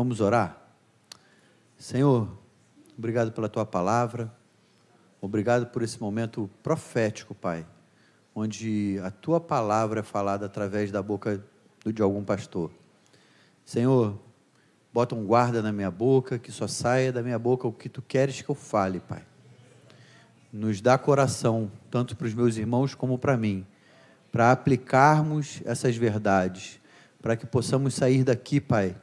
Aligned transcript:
Vamos 0.00 0.22
orar? 0.22 0.58
Senhor, 1.76 2.26
obrigado 2.96 3.32
pela 3.32 3.50
tua 3.50 3.66
palavra, 3.66 4.32
obrigado 5.20 5.66
por 5.66 5.82
esse 5.82 6.00
momento 6.00 6.48
profético, 6.62 7.34
Pai, 7.34 7.66
onde 8.34 8.98
a 9.04 9.10
tua 9.10 9.38
palavra 9.38 10.00
é 10.00 10.02
falada 10.02 10.46
através 10.46 10.90
da 10.90 11.02
boca 11.02 11.44
de 11.84 12.00
algum 12.00 12.24
pastor. 12.24 12.70
Senhor, 13.62 14.18
bota 14.90 15.14
um 15.14 15.26
guarda 15.26 15.60
na 15.60 15.70
minha 15.70 15.90
boca, 15.90 16.38
que 16.38 16.50
só 16.50 16.66
saia 16.66 17.12
da 17.12 17.22
minha 17.22 17.38
boca 17.38 17.68
o 17.68 17.72
que 17.72 17.90
tu 17.90 18.00
queres 18.00 18.40
que 18.40 18.48
eu 18.48 18.54
fale, 18.54 19.00
Pai. 19.00 19.22
Nos 20.50 20.80
dá 20.80 20.96
coração, 20.96 21.70
tanto 21.90 22.16
para 22.16 22.26
os 22.26 22.32
meus 22.32 22.56
irmãos 22.56 22.94
como 22.94 23.18
para 23.18 23.36
mim, 23.36 23.66
para 24.32 24.50
aplicarmos 24.50 25.60
essas 25.66 25.94
verdades, 25.94 26.80
para 27.20 27.36
que 27.36 27.44
possamos 27.44 27.92
sair 27.92 28.24
daqui, 28.24 28.62
Pai 28.62 28.96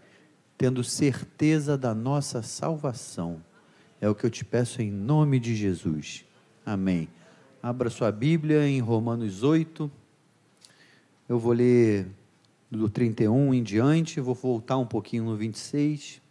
tendo 0.58 0.84
certeza 0.84 1.78
da 1.78 1.94
nossa 1.94 2.42
salvação. 2.42 3.44
É 4.02 4.10
o 4.10 4.16
que 4.16 4.26
eu 4.26 4.30
te 4.30 4.44
peço 4.44 4.82
em 4.82 4.92
nome 4.92 5.40
de 5.40 5.56
Jesus. 5.56 6.26
Amém. 6.66 7.08
Abra 7.62 7.90
sua 7.90 8.12
Bíblia 8.12 8.68
em 8.68 8.80
Romanos 8.80 9.44
8. 9.44 9.90
Eu 11.30 11.38
vou 11.38 11.54
ler 11.54 12.08
do 12.72 12.90
31 12.90 13.54
em 13.54 13.64
diante, 13.64 14.20
vou 14.20 14.36
voltar 14.36 14.78
um 14.78 14.86
pouquinho 14.86 15.26
no 15.26 15.36
26. 15.36 16.22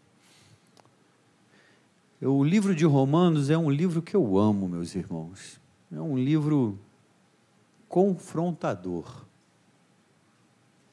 O 2.20 2.42
livro 2.42 2.74
de 2.74 2.84
Romanos 2.84 3.50
é 3.50 3.58
um 3.58 3.70
livro 3.70 4.00
que 4.00 4.16
eu 4.16 4.38
amo, 4.38 4.68
meus 4.68 4.94
irmãos. 4.94 5.60
É 5.92 6.00
um 6.00 6.16
livro 6.16 6.78
confrontador. 7.88 9.24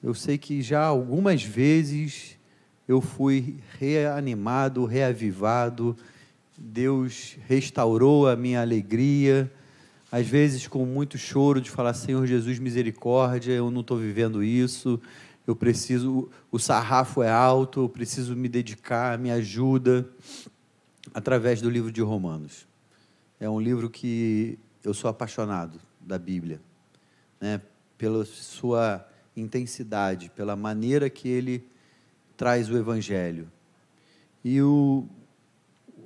Eu 0.01 0.13
sei 0.13 0.37
que 0.37 0.61
já 0.61 0.83
algumas 0.83 1.41
vezes 1.41 2.37
eu 2.87 3.01
fui 3.01 3.59
reanimado, 3.79 4.85
reavivado, 4.85 5.95
Deus 6.57 7.37
restaurou 7.47 8.27
a 8.27 8.35
minha 8.35 8.61
alegria, 8.61 9.51
às 10.11 10.27
vezes 10.27 10.67
com 10.67 10.85
muito 10.85 11.17
choro 11.17 11.59
de 11.59 11.71
falar, 11.71 11.93
Senhor 11.93 12.25
Jesus, 12.27 12.59
misericórdia, 12.59 13.53
eu 13.53 13.71
não 13.71 13.81
estou 13.81 13.97
vivendo 13.97 14.43
isso, 14.43 15.01
eu 15.47 15.55
preciso, 15.55 16.29
o 16.51 16.59
sarrafo 16.59 17.23
é 17.23 17.29
alto, 17.29 17.81
eu 17.81 17.89
preciso 17.89 18.35
me 18.35 18.47
dedicar, 18.47 19.17
me 19.17 19.31
ajuda, 19.31 20.07
através 21.13 21.61
do 21.61 21.69
livro 21.69 21.91
de 21.91 22.01
Romanos. 22.01 22.67
É 23.39 23.49
um 23.49 23.59
livro 23.59 23.89
que 23.89 24.57
eu 24.83 24.93
sou 24.93 25.09
apaixonado 25.09 25.79
da 25.99 26.17
Bíblia, 26.17 26.61
né? 27.41 27.61
pela 27.97 28.23
sua 28.25 29.05
intensidade, 29.35 30.29
pela 30.29 30.55
maneira 30.55 31.09
que 31.09 31.27
ele 31.27 31.65
traz 32.35 32.69
o 32.69 32.77
Evangelho. 32.77 33.51
E 34.43 34.61
o 34.61 35.07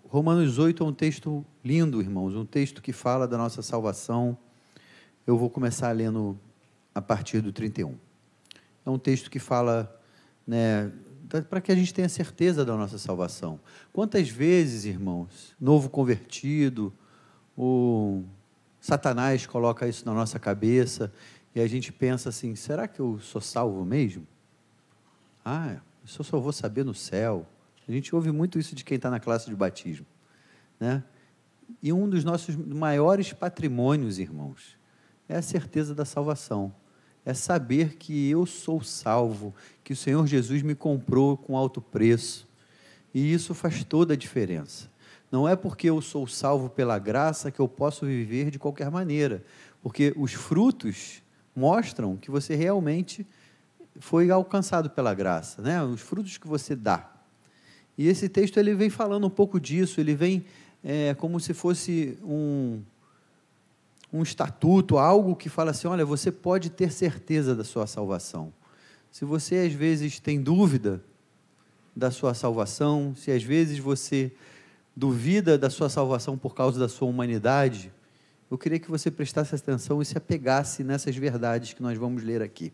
Romanos 0.08 0.58
8 0.58 0.84
é 0.84 0.86
um 0.86 0.94
texto 0.94 1.46
lindo, 1.64 2.02
irmãos, 2.02 2.36
um 2.36 2.46
texto 2.46 2.82
que 2.82 2.94
fala 2.94 3.28
da 3.28 3.38
nossa 3.38 3.62
salvação. 3.62 4.38
Eu 5.26 5.38
vou 5.38 5.50
começar 5.50 5.92
lendo 5.92 6.40
a 6.94 7.02
partir 7.02 7.42
do 7.42 7.52
31. 7.52 7.96
É 8.86 8.90
um 8.90 8.98
texto 8.98 9.30
que 9.30 9.40
fala, 9.40 10.02
né, 10.46 10.92
para 11.50 11.60
que 11.60 11.72
a 11.72 11.76
gente 11.76 11.94
tenha 11.94 12.08
certeza 12.08 12.64
da 12.64 12.76
nossa 12.76 12.98
salvação. 12.98 13.60
Quantas 13.92 14.30
vezes, 14.30 14.86
irmãos, 14.86 15.56
novo 15.60 15.90
convertido, 15.90 16.94
o 17.58 18.24
Satanás 18.80 19.46
coloca 19.46 19.88
isso 19.88 20.06
na 20.06 20.14
nossa 20.14 20.40
cabeça 20.40 21.12
e 21.54 21.60
a 21.60 21.68
gente 21.68 21.92
pensa 21.92 22.30
assim: 22.30 22.56
será 22.56 22.88
que 22.88 23.00
eu 23.00 23.20
sou 23.20 23.42
salvo 23.42 23.84
mesmo? 23.84 24.26
Ah, 25.44 25.78
isso 26.08 26.22
eu 26.22 26.26
só 26.26 26.40
vou 26.40 26.54
saber 26.54 26.86
no 26.86 26.94
céu. 26.94 27.46
A 27.86 27.92
gente 27.92 28.16
ouve 28.16 28.32
muito 28.32 28.58
isso 28.58 28.74
de 28.74 28.86
quem 28.86 28.96
está 28.96 29.10
na 29.10 29.20
classe 29.20 29.50
de 29.50 29.56
batismo. 29.56 30.06
Né? 30.80 31.04
E 31.84 31.92
um 31.92 32.08
dos 32.08 32.24
nossos 32.24 32.56
maiores 32.56 33.34
patrimônios, 33.34 34.18
irmãos, 34.18 34.78
é 35.28 35.36
a 35.36 35.42
certeza 35.42 35.94
da 35.94 36.06
salvação. 36.06 36.74
É 37.26 37.34
saber 37.34 37.98
que 37.98 38.30
eu 38.30 38.46
sou 38.46 38.82
salvo, 38.82 39.54
que 39.84 39.92
o 39.92 39.98
Senhor 39.98 40.26
Jesus 40.26 40.62
me 40.62 40.74
comprou 40.74 41.36
com 41.36 41.58
alto 41.58 41.82
preço. 41.82 42.48
E 43.14 43.34
isso 43.34 43.54
faz 43.54 43.84
toda 43.84 44.14
a 44.14 44.18
diferença. 44.18 44.90
Não 45.30 45.46
é 45.46 45.58
porque 45.58 45.90
eu 45.90 46.02
sou 46.02 46.26
salvo 46.26 46.70
pela 46.70 46.98
graça 46.98 47.52
que 47.52 47.60
eu 47.60 47.68
posso 47.68 48.06
viver 48.06 48.50
de 48.50 48.58
qualquer 48.58 48.90
maneira, 48.90 49.44
porque 49.84 50.14
os 50.16 50.32
frutos 50.32 51.22
mostram 51.54 52.16
que 52.16 52.32
você 52.32 52.56
realmente 52.56 53.28
foi 54.00 54.30
alcançado 54.30 54.90
pela 54.90 55.14
graça, 55.14 55.62
né? 55.62 55.84
Os 55.84 56.02
frutos 56.02 56.38
que 56.38 56.48
você 56.48 56.76
dá. 56.76 57.12
E 57.98 58.08
esse 58.08 58.30
texto 58.30 58.58
ele 58.58 58.76
vem 58.76 58.90
falando 58.90 59.26
um 59.26 59.30
pouco 59.30 59.60
disso. 59.60 60.00
Ele 60.00 60.16
vem 60.16 60.46
é, 60.84 61.14
como 61.16 61.40
se 61.40 61.54
fosse 61.54 62.18
um 62.24 62.82
um 64.12 64.24
estatuto, 64.24 64.98
algo 64.98 65.36
que 65.36 65.50
fala 65.50 65.72
assim: 65.72 65.88
olha, 65.88 66.06
você 66.06 66.32
pode 66.32 66.70
ter 66.70 66.92
certeza 66.92 67.56
da 67.56 67.64
sua 67.64 67.88
salvação. 67.88 68.54
Se 69.12 69.26
você 69.26 69.58
às 69.58 69.74
vezes 69.74 70.20
tem 70.20 70.42
dúvida 70.42 71.04
da 71.96 72.12
sua 72.12 72.34
salvação, 72.34 73.14
se 73.16 73.32
às 73.32 73.44
vezes 73.44 73.80
você 73.80 74.32
duvida 74.96 75.58
da 75.58 75.70
sua 75.70 75.90
salvação 75.90 76.38
por 76.38 76.54
causa 76.56 76.80
da 76.80 76.88
sua 76.88 77.08
humanidade, 77.08 77.92
eu 78.50 78.58
queria 78.58 78.80
que 78.80 78.90
você 78.90 79.12
prestasse 79.12 79.54
atenção 79.54 80.02
e 80.02 80.06
se 80.06 80.18
apegasse 80.18 80.84
nessas 80.84 81.16
verdades 81.16 81.74
que 81.74 81.82
nós 81.82 81.98
vamos 81.98 82.24
ler 82.24 82.42
aqui. 82.42 82.72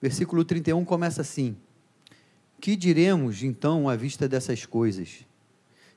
Versículo 0.00 0.44
31 0.44 0.84
começa 0.84 1.22
assim: 1.22 1.56
Que 2.60 2.76
diremos 2.76 3.42
então 3.42 3.88
à 3.88 3.96
vista 3.96 4.28
dessas 4.28 4.64
coisas? 4.64 5.26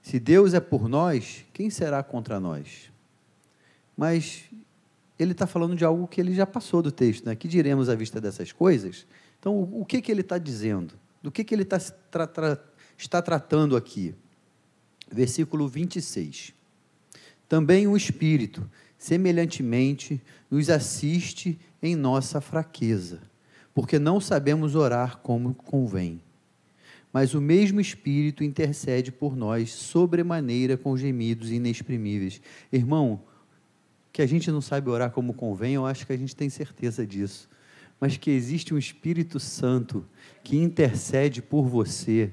Se 0.01 0.19
Deus 0.19 0.53
é 0.55 0.59
por 0.59 0.89
nós, 0.89 1.45
quem 1.53 1.69
será 1.69 2.01
contra 2.01 2.39
nós? 2.39 2.91
Mas 3.95 4.45
ele 5.19 5.33
está 5.33 5.45
falando 5.45 5.75
de 5.75 5.85
algo 5.85 6.07
que 6.07 6.19
ele 6.19 6.33
já 6.33 6.47
passou 6.47 6.81
do 6.81 6.91
texto, 6.91 7.25
né? 7.25 7.35
Que 7.35 7.47
diremos 7.47 7.87
à 7.87 7.95
vista 7.95 8.19
dessas 8.19 8.51
coisas? 8.51 9.05
Então, 9.39 9.61
o, 9.61 9.85
que, 9.85 10.01
que 10.01 10.11
ele 10.11 10.21
está 10.21 10.39
dizendo? 10.39 10.95
Do 11.21 11.31
que, 11.31 11.43
que 11.43 11.53
ele 11.53 11.65
tá, 11.65 11.79
tra, 11.79 12.25
tra, 12.25 12.63
está 12.97 13.21
tratando 13.21 13.77
aqui? 13.77 14.15
Versículo 15.11 15.67
26. 15.67 16.53
Também 17.47 17.87
o 17.87 17.95
Espírito, 17.95 18.67
semelhantemente, 18.97 20.19
nos 20.49 20.69
assiste 20.69 21.59
em 21.81 21.95
nossa 21.95 22.41
fraqueza 22.41 23.30
porque 23.81 23.97
não 23.97 24.21
sabemos 24.21 24.75
orar 24.75 25.17
como 25.23 25.55
convém. 25.55 26.21
Mas 27.11 27.33
o 27.33 27.41
mesmo 27.41 27.81
Espírito 27.81 28.43
intercede 28.43 29.11
por 29.11 29.35
nós 29.35 29.71
sobremaneira 29.71 30.77
com 30.77 30.95
gemidos 30.95 31.49
inexprimíveis. 31.49 32.39
Irmão, 32.71 33.23
que 34.13 34.21
a 34.21 34.27
gente 34.27 34.51
não 34.51 34.61
sabe 34.61 34.87
orar 34.87 35.09
como 35.09 35.33
convém, 35.33 35.73
eu 35.73 35.83
acho 35.83 36.05
que 36.05 36.13
a 36.13 36.15
gente 36.17 36.35
tem 36.35 36.47
certeza 36.47 37.07
disso. 37.07 37.49
Mas 37.99 38.17
que 38.17 38.29
existe 38.29 38.71
um 38.71 38.77
Espírito 38.77 39.39
Santo 39.39 40.05
que 40.43 40.57
intercede 40.57 41.41
por 41.41 41.67
você. 41.67 42.31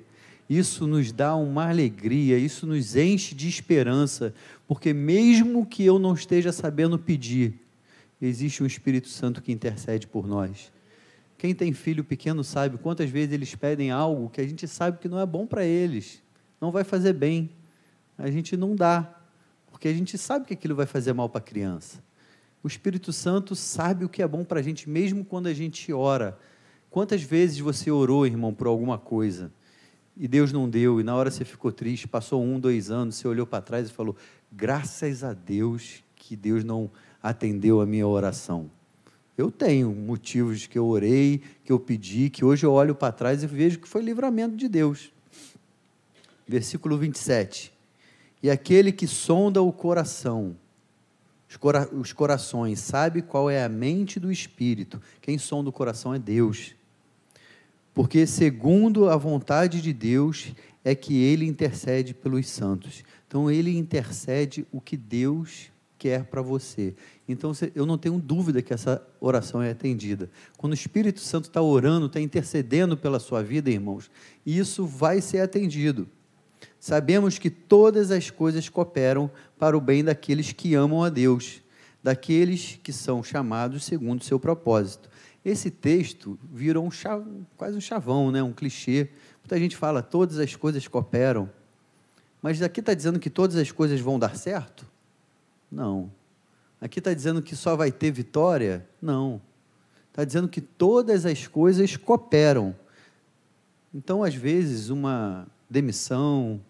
Isso 0.50 0.86
nos 0.86 1.12
dá 1.12 1.34
uma 1.34 1.66
alegria, 1.66 2.36
isso 2.36 2.66
nos 2.66 2.94
enche 2.94 3.34
de 3.34 3.48
esperança, 3.48 4.34
porque 4.66 4.92
mesmo 4.92 5.64
que 5.64 5.82
eu 5.82 5.98
não 5.98 6.12
esteja 6.12 6.52
sabendo 6.52 6.98
pedir, 6.98 7.54
existe 8.20 8.62
um 8.62 8.66
Espírito 8.66 9.08
Santo 9.08 9.40
que 9.40 9.50
intercede 9.50 10.06
por 10.06 10.26
nós. 10.26 10.70
Quem 11.38 11.54
tem 11.54 11.72
filho 11.72 12.04
pequeno 12.04 12.44
sabe 12.44 12.76
quantas 12.76 13.08
vezes 13.08 13.32
eles 13.32 13.54
pedem 13.54 13.90
algo 13.90 14.28
que 14.28 14.40
a 14.40 14.46
gente 14.46 14.68
sabe 14.68 14.98
que 14.98 15.08
não 15.08 15.18
é 15.18 15.24
bom 15.24 15.46
para 15.46 15.64
eles, 15.64 16.22
não 16.60 16.70
vai 16.70 16.84
fazer 16.84 17.14
bem. 17.14 17.50
A 18.18 18.30
gente 18.30 18.56
não 18.56 18.76
dá, 18.76 19.18
porque 19.70 19.88
a 19.88 19.94
gente 19.94 20.18
sabe 20.18 20.44
que 20.44 20.52
aquilo 20.52 20.74
vai 20.74 20.84
fazer 20.84 21.14
mal 21.14 21.28
para 21.28 21.38
a 21.38 21.42
criança. 21.42 22.02
O 22.62 22.66
Espírito 22.66 23.12
Santo 23.12 23.54
sabe 23.54 24.04
o 24.04 24.08
que 24.08 24.20
é 24.20 24.28
bom 24.28 24.44
para 24.44 24.58
a 24.58 24.62
gente, 24.62 24.90
mesmo 24.90 25.24
quando 25.24 25.46
a 25.46 25.54
gente 25.54 25.92
ora. 25.92 26.36
Quantas 26.90 27.22
vezes 27.22 27.60
você 27.60 27.90
orou, 27.90 28.26
irmão, 28.26 28.52
por 28.52 28.66
alguma 28.66 28.98
coisa 28.98 29.52
e 30.18 30.26
Deus 30.26 30.52
não 30.52 30.68
deu, 30.68 31.00
e 31.00 31.04
na 31.04 31.14
hora 31.14 31.30
você 31.30 31.44
ficou 31.44 31.70
triste, 31.70 32.08
passou 32.08 32.42
um, 32.42 32.58
dois 32.58 32.90
anos, 32.90 33.14
você 33.14 33.28
olhou 33.28 33.46
para 33.46 33.62
trás 33.62 33.88
e 33.88 33.92
falou: 33.92 34.16
graças 34.50 35.22
a 35.22 35.32
Deus 35.32 36.02
que 36.16 36.34
Deus 36.34 36.64
não 36.64 36.90
atendeu 37.22 37.80
a 37.80 37.86
minha 37.86 38.06
oração. 38.06 38.68
Eu 39.38 39.52
tenho 39.52 39.92
motivos 39.92 40.66
que 40.66 40.76
eu 40.76 40.84
orei, 40.88 41.40
que 41.64 41.70
eu 41.70 41.78
pedi, 41.78 42.28
que 42.28 42.44
hoje 42.44 42.66
eu 42.66 42.72
olho 42.72 42.92
para 42.92 43.12
trás 43.12 43.40
e 43.44 43.46
vejo 43.46 43.78
que 43.78 43.86
foi 43.86 44.02
livramento 44.02 44.56
de 44.56 44.68
Deus. 44.68 45.12
Versículo 46.44 46.98
27. 46.98 47.72
E 48.42 48.50
aquele 48.50 48.90
que 48.90 49.06
sonda 49.06 49.62
o 49.62 49.72
coração, 49.72 50.56
os, 51.48 51.56
cora 51.56 51.88
os 51.94 52.12
corações, 52.12 52.80
sabe 52.80 53.22
qual 53.22 53.48
é 53.48 53.62
a 53.62 53.68
mente 53.68 54.18
do 54.18 54.32
Espírito. 54.32 55.00
Quem 55.20 55.38
sonda 55.38 55.70
o 55.70 55.72
coração 55.72 56.12
é 56.12 56.18
Deus. 56.18 56.74
Porque, 57.94 58.26
segundo 58.26 59.08
a 59.08 59.16
vontade 59.16 59.80
de 59.80 59.92
Deus, 59.92 60.52
é 60.84 60.96
que 60.96 61.14
ele 61.14 61.46
intercede 61.46 62.12
pelos 62.12 62.48
santos. 62.48 63.04
Então, 63.28 63.48
ele 63.48 63.78
intercede 63.78 64.66
o 64.72 64.80
que 64.80 64.96
Deus 64.96 65.70
quer 65.98 66.24
para 66.24 66.40
você. 66.40 66.94
Então, 67.28 67.52
eu 67.74 67.84
não 67.84 67.98
tenho 67.98 68.18
dúvida 68.18 68.62
que 68.62 68.72
essa 68.72 69.04
oração 69.20 69.60
é 69.60 69.70
atendida. 69.70 70.30
Quando 70.56 70.72
o 70.72 70.74
Espírito 70.74 71.20
Santo 71.20 71.48
está 71.48 71.60
orando, 71.60 72.06
está 72.06 72.20
intercedendo 72.20 72.96
pela 72.96 73.18
sua 73.18 73.42
vida, 73.42 73.70
irmãos, 73.70 74.10
isso 74.46 74.86
vai 74.86 75.20
ser 75.20 75.40
atendido. 75.40 76.08
Sabemos 76.78 77.38
que 77.38 77.50
todas 77.50 78.10
as 78.10 78.30
coisas 78.30 78.68
cooperam 78.68 79.30
para 79.58 79.76
o 79.76 79.80
bem 79.80 80.04
daqueles 80.04 80.52
que 80.52 80.74
amam 80.74 81.02
a 81.02 81.08
Deus, 81.08 81.60
daqueles 82.02 82.78
que 82.82 82.92
são 82.92 83.22
chamados 83.22 83.84
segundo 83.84 84.20
o 84.20 84.24
seu 84.24 84.38
propósito. 84.38 85.10
Esse 85.44 85.70
texto 85.70 86.38
virou 86.52 86.84
um 86.84 86.90
quase 87.56 87.76
um 87.76 87.80
chavão, 87.80 88.30
né? 88.30 88.42
um 88.42 88.52
clichê. 88.52 89.08
Muita 89.42 89.58
gente 89.58 89.76
fala, 89.76 90.02
todas 90.02 90.38
as 90.38 90.54
coisas 90.54 90.86
cooperam. 90.86 91.50
Mas 92.40 92.62
aqui 92.62 92.80
está 92.80 92.94
dizendo 92.94 93.18
que 93.18 93.30
todas 93.30 93.56
as 93.56 93.72
coisas 93.72 94.00
vão 94.00 94.18
dar 94.18 94.36
certo? 94.36 94.86
Não. 95.70 96.10
Aqui 96.80 96.98
está 96.98 97.12
dizendo 97.12 97.42
que 97.42 97.56
só 97.56 97.76
vai 97.76 97.90
ter 97.90 98.10
vitória? 98.10 98.86
Não. 99.00 99.40
Está 100.10 100.24
dizendo 100.24 100.48
que 100.48 100.60
todas 100.60 101.26
as 101.26 101.46
coisas 101.46 101.96
cooperam. 101.96 102.74
Então, 103.94 104.22
às 104.22 104.34
vezes, 104.34 104.90
uma 104.90 105.46
demissão, 105.68 106.60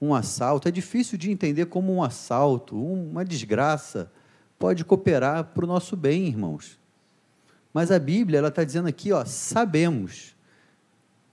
um 0.00 0.14
assalto, 0.14 0.68
é 0.68 0.70
difícil 0.70 1.18
de 1.18 1.30
entender 1.30 1.66
como 1.66 1.92
um 1.92 2.02
assalto, 2.02 2.76
uma 2.76 3.24
desgraça, 3.24 4.10
pode 4.58 4.84
cooperar 4.84 5.44
para 5.44 5.64
o 5.64 5.68
nosso 5.68 5.96
bem, 5.96 6.26
irmãos. 6.26 6.78
Mas 7.72 7.90
a 7.90 7.98
Bíblia, 7.98 8.38
ela 8.38 8.48
está 8.48 8.64
dizendo 8.64 8.88
aqui, 8.88 9.12
ó, 9.12 9.24
sabemos. 9.24 10.34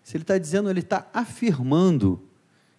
Se 0.03 0.15
ele 0.15 0.23
está 0.23 0.37
dizendo, 0.37 0.69
ele 0.69 0.81
está 0.81 1.07
afirmando 1.13 2.21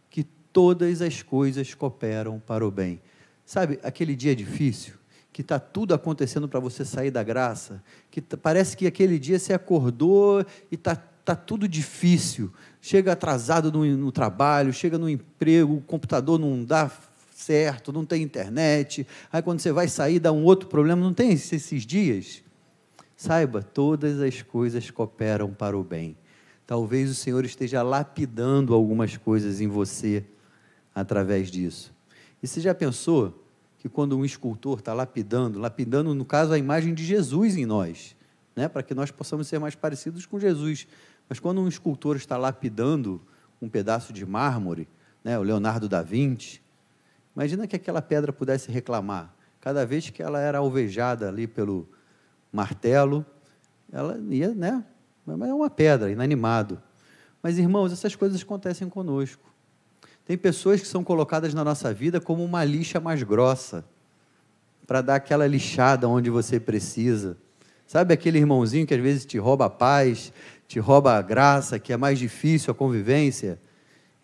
que 0.09 0.23
todas 0.53 1.03
as 1.03 1.23
coisas 1.23 1.75
cooperam 1.75 2.39
para 2.39 2.67
o 2.67 2.71
bem. 2.71 3.01
Sabe, 3.47 3.79
aquele 3.85 4.17
dia 4.17 4.35
difícil, 4.35 4.95
que 5.33 5.41
está 5.41 5.61
tudo 5.61 5.95
acontecendo 5.95 6.49
para 6.49 6.59
você 6.59 6.85
sair 6.85 7.13
da 7.13 7.23
graça, 7.23 7.81
que 8.11 8.21
parece 8.21 8.77
que 8.77 8.89
aquele 8.89 9.21
dia 9.21 9.39
você 9.39 9.55
acordou 9.55 10.45
e 10.71 10.75
está 10.75 10.97
tá 10.97 11.37
tudo 11.37 11.69
difícil, 11.69 12.53
chega 12.81 13.13
atrasado 13.13 13.71
no, 13.71 13.85
no 13.97 14.11
trabalho, 14.11 14.73
chega 14.73 14.99
no 14.99 15.09
emprego, 15.09 15.77
o 15.77 15.81
computador 15.81 16.41
não 16.41 16.65
dá 16.65 16.91
certo, 17.35 17.93
não 17.93 18.05
tem 18.05 18.23
internet, 18.23 19.07
aí 19.33 19.41
quando 19.43 19.61
você 19.61 19.71
vai 19.71 19.87
sair 19.87 20.19
dá 20.19 20.33
um 20.33 20.43
outro 20.43 20.69
problema, 20.69 21.01
não 21.01 21.15
tem 21.15 21.31
esses 21.31 21.87
dias? 21.87 22.43
Saiba, 23.17 23.63
todas 23.63 24.21
as 24.21 24.43
coisas 24.43 24.91
cooperam 24.91 25.55
para 25.55 25.79
o 25.79 25.85
bem. 25.85 26.17
Talvez 26.67 27.11
o 27.11 27.15
Senhor 27.15 27.45
esteja 27.45 27.83
lapidando 27.83 28.75
algumas 28.75 29.17
coisas 29.17 29.61
em 29.61 29.69
você 29.69 30.25
através 30.95 31.51
disso. 31.51 31.96
E 32.47 32.49
você 32.49 32.61
já 32.61 32.73
pensou 32.73 33.45
que 33.77 33.89
quando 33.89 34.17
um 34.17 34.25
escultor 34.25 34.79
está 34.79 34.95
lapidando, 34.95 35.59
lapidando, 35.59 36.15
no 36.15 36.25
caso, 36.25 36.53
a 36.53 36.59
imagem 36.59 36.95
de 36.95 37.05
Jesus 37.05 37.57
em 37.57 37.67
nós, 37.67 38.15
né, 38.55 38.69
para 38.69 38.85
que 38.85 38.95
nós 38.95 39.11
possamos 39.11 39.49
ser 39.49 39.59
mais 39.59 39.75
parecidos 39.75 40.27
com 40.27 40.39
Jesus. 40.39 40.87
Mas 41.29 41.41
quando 41.41 41.61
um 41.61 41.67
escultor 41.67 42.15
está 42.15 42.37
lapidando 42.37 43.21
um 43.61 43.69
pedaço 43.69 44.13
de 44.13 44.25
mármore, 44.25 44.87
né, 45.25 45.37
o 45.37 45.43
Leonardo 45.43 45.89
da 45.89 46.03
Vinci, 46.03 46.63
imagina 47.35 47.67
que 47.67 47.75
aquela 47.75 48.01
pedra 48.01 48.33
pudesse 48.33 48.71
reclamar. 48.71 49.35
Cada 49.61 49.85
vez 49.85 50.09
que 50.11 50.23
ela 50.23 50.39
era 50.39 50.59
alvejada 50.59 51.29
ali 51.29 51.49
pelo 51.49 51.89
martelo, 52.53 53.27
ela 53.91 54.21
ia, 54.31 54.55
né? 54.55 54.85
Mas 55.27 55.49
é 55.51 55.53
uma 55.53 55.69
pedra, 55.69 56.13
inanimado. 56.13 56.81
Mas, 57.43 57.59
irmãos, 57.59 57.93
essas 57.93 58.15
coisas 58.15 58.41
acontecem 58.41 58.89
conosco. 58.89 59.56
Tem 60.27 60.37
pessoas 60.37 60.81
que 60.81 60.89
são 60.89 61.05
colocadas 61.05 61.55
na 61.55 61.65
nossa 61.65 61.95
vida 61.95 62.21
como 62.21 62.45
uma 62.45 62.65
lixa 62.65 62.99
mais 62.99 63.23
grossa, 63.23 63.85
para 64.87 65.01
dar 65.01 65.17
aquela 65.17 65.47
lixada 65.47 66.09
onde 66.09 66.31
você 66.31 66.61
precisa. 66.61 67.37
Sabe 67.87 68.13
aquele 68.13 68.39
irmãozinho 68.39 68.87
que 68.87 68.95
às 68.95 69.01
vezes 69.01 69.25
te 69.25 69.39
rouba 69.39 69.67
a 69.67 69.71
paz, 69.71 70.33
te 70.67 70.79
rouba 70.79 71.17
a 71.17 71.23
graça, 71.23 71.79
que 71.79 71.93
é 71.93 71.97
mais 71.97 72.19
difícil 72.19 72.73
a 72.73 72.75
convivência? 72.75 73.59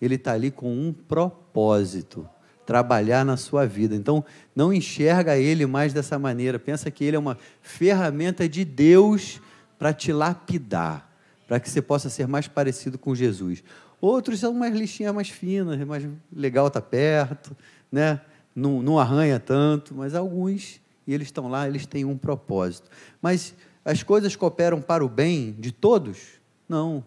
Ele 0.00 0.16
está 0.16 0.32
ali 0.32 0.50
com 0.50 0.72
um 0.72 0.93
propósito 0.93 2.28
trabalhar 2.66 3.25
na 3.25 3.37
sua 3.37 3.66
vida. 3.66 3.94
Então, 3.94 4.25
não 4.55 4.72
enxerga 4.72 5.37
ele 5.37 5.66
mais 5.66 5.93
dessa 5.93 6.19
maneira. 6.19 6.58
Pensa 6.58 6.90
que 6.90 7.05
ele 7.05 7.16
é 7.16 7.19
uma 7.19 7.37
ferramenta 7.60 8.48
de 8.48 8.64
Deus 8.64 9.40
para 9.78 9.93
te 9.93 10.12
lapidar, 10.12 11.10
para 11.46 11.58
que 11.58 11.69
você 11.69 11.82
possa 11.82 12.08
ser 12.08 12.26
mais 12.26 12.48
parecido 12.48 12.98
com 12.98 13.14
Jesus. 13.14 13.62
Outros 14.02 14.40
são 14.40 14.52
umas 14.52 14.75
lixinhas 14.75 15.14
mais 15.14 15.31
finas, 15.31 15.78
mais 15.87 16.06
legal 16.31 16.69
tá 16.69 16.82
perto, 16.82 17.56
né? 17.90 18.20
não, 18.54 18.82
não 18.82 18.99
arranha 18.99 19.40
tanto, 19.40 19.94
mas 19.94 20.14
alguns, 20.14 20.81
e 21.06 21.14
eles 21.14 21.28
estão 21.28 21.49
lá, 21.49 21.66
eles 21.66 21.87
têm 21.87 22.04
um 22.04 22.16
propósito. 22.16 22.90
Mas 23.20 23.54
as 23.84 24.02
coisas 24.02 24.37
cooperam 24.37 24.81
para 24.81 25.04
o 25.04 25.08
bem 25.08 25.52
de 25.58 25.72
todos? 25.72 26.40
Não. 26.69 27.04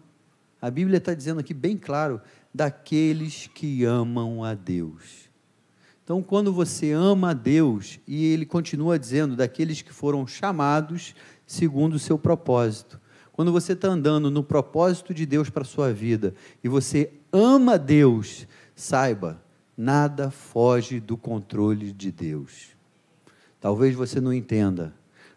A 0.60 0.70
Bíblia 0.70 0.98
está 0.98 1.14
dizendo 1.14 1.40
aqui 1.40 1.54
bem 1.54 1.76
claro, 1.76 2.20
daqueles 2.52 3.48
que 3.54 3.84
amam 3.84 4.42
a 4.42 4.54
Deus. 4.54 5.26
Então, 6.02 6.22
quando 6.22 6.52
você 6.52 6.92
ama 6.92 7.30
a 7.30 7.34
Deus, 7.34 7.98
e 8.06 8.24
ele 8.26 8.46
continua 8.46 8.98
dizendo, 8.98 9.36
daqueles 9.36 9.82
que 9.82 9.92
foram 9.92 10.26
chamados 10.26 11.14
segundo 11.46 11.94
o 11.94 11.98
seu 11.98 12.18
propósito. 12.18 13.00
Quando 13.36 13.52
você 13.52 13.74
está 13.74 13.88
andando 13.88 14.30
no 14.30 14.42
propósito 14.42 15.12
de 15.12 15.26
Deus 15.26 15.50
para 15.50 15.60
a 15.60 15.66
sua 15.66 15.92
vida 15.92 16.34
e 16.64 16.70
você 16.70 17.12
ama 17.30 17.78
Deus, 17.78 18.48
saiba, 18.74 19.42
nada 19.76 20.30
foge 20.30 20.98
do 20.98 21.18
controle 21.18 21.92
de 21.92 22.10
Deus. 22.10 22.68
Talvez 23.60 23.94
você 23.94 24.22
não 24.22 24.32
entenda. 24.32 24.94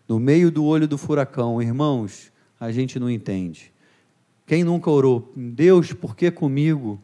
No 0.07 0.17
meio 0.17 0.49
do 0.49 0.63
olho 0.63 0.87
do 0.87 0.97
furacão, 0.97 1.61
irmãos, 1.61 2.31
a 2.57 2.71
gente 2.71 2.97
não 2.97 3.09
entende. 3.09 3.73
Quem 4.45 4.63
nunca 4.63 4.89
orou? 4.89 5.33
Deus, 5.35 5.91
por 5.91 6.15
que 6.15 6.31
comigo? 6.31 7.01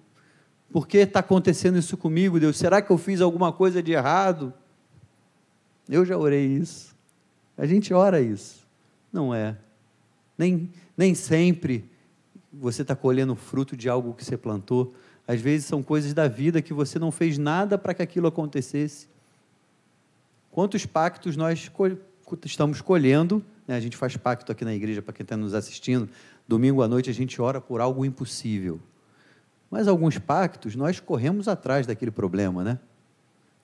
Por 0.72 0.88
que 0.88 1.00
está 1.00 1.20
acontecendo 1.20 1.78
isso 1.78 1.98
comigo, 1.98 2.40
Deus? 2.40 2.56
Será 2.56 2.82
que 2.82 2.90
eu 2.90 2.98
fiz 2.98 3.20
alguma 3.20 3.52
coisa 3.52 3.84
de 3.84 3.92
errado? 3.92 4.54
Eu 5.90 6.06
já 6.06 6.18
orei 6.18 6.46
isso. 6.46 6.96
A 7.58 7.66
gente 7.66 7.94
ora 7.94 8.22
isso. 8.22 8.66
Não 9.12 9.36
é. 9.36 9.58
Nem, 10.38 10.70
nem 10.98 11.14
sempre 11.14 11.90
você 12.52 12.82
está 12.82 12.96
colhendo 12.96 13.36
fruto 13.36 13.76
de 13.76 13.90
algo 13.90 14.14
que 14.14 14.24
você 14.24 14.38
plantou. 14.38 14.94
Às 15.28 15.42
vezes 15.42 15.66
são 15.66 15.84
coisas 15.84 16.14
da 16.14 16.28
vida 16.28 16.62
que 16.62 16.74
você 16.74 16.98
não 16.98 17.12
fez 17.12 17.38
nada 17.38 17.78
para 17.78 17.94
que 17.94 18.02
aquilo 18.02 18.28
acontecesse. 18.28 19.08
Quantos 20.52 20.86
pactos 20.86 21.36
nós 21.36 21.70
estamos 22.46 22.82
colhendo? 22.82 23.44
Né? 23.68 23.76
A 23.76 23.80
gente 23.80 23.98
faz 23.98 24.16
pacto 24.16 24.52
aqui 24.52 24.64
na 24.64 24.74
igreja, 24.74 25.02
para 25.02 25.14
quem 25.14 25.24
está 25.24 25.36
nos 25.36 25.54
assistindo. 25.54 26.08
Domingo 26.48 26.82
à 26.82 26.88
noite 26.88 27.10
a 27.10 27.14
gente 27.14 27.42
ora 27.42 27.60
por 27.60 27.82
algo 27.82 28.06
impossível. 28.06 28.80
Mas 29.70 29.88
alguns 29.88 30.18
pactos 30.18 30.76
nós 30.76 31.00
corremos 31.00 31.48
atrás 31.48 31.86
daquele 31.86 32.12
problema, 32.12 32.64
né? 32.64 32.80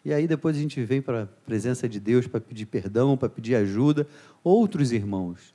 E 0.03 0.11
aí 0.11 0.27
depois 0.27 0.57
a 0.57 0.59
gente 0.59 0.83
vem 0.83 0.99
para 0.99 1.23
a 1.23 1.27
presença 1.45 1.87
de 1.87 1.99
Deus 1.99 2.25
para 2.27 2.41
pedir 2.41 2.65
perdão, 2.65 3.15
para 3.15 3.29
pedir 3.29 3.55
ajuda. 3.55 4.07
Outros 4.43 4.91
irmãos 4.91 5.53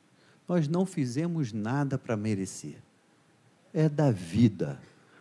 nós 0.49 0.69
não 0.69 0.87
fizemos 0.87 1.53
nada 1.53 1.99
para 1.99 2.17
merecer. 2.17 2.77
É 3.73 3.89
da 3.89 4.11
vida. 4.11 4.81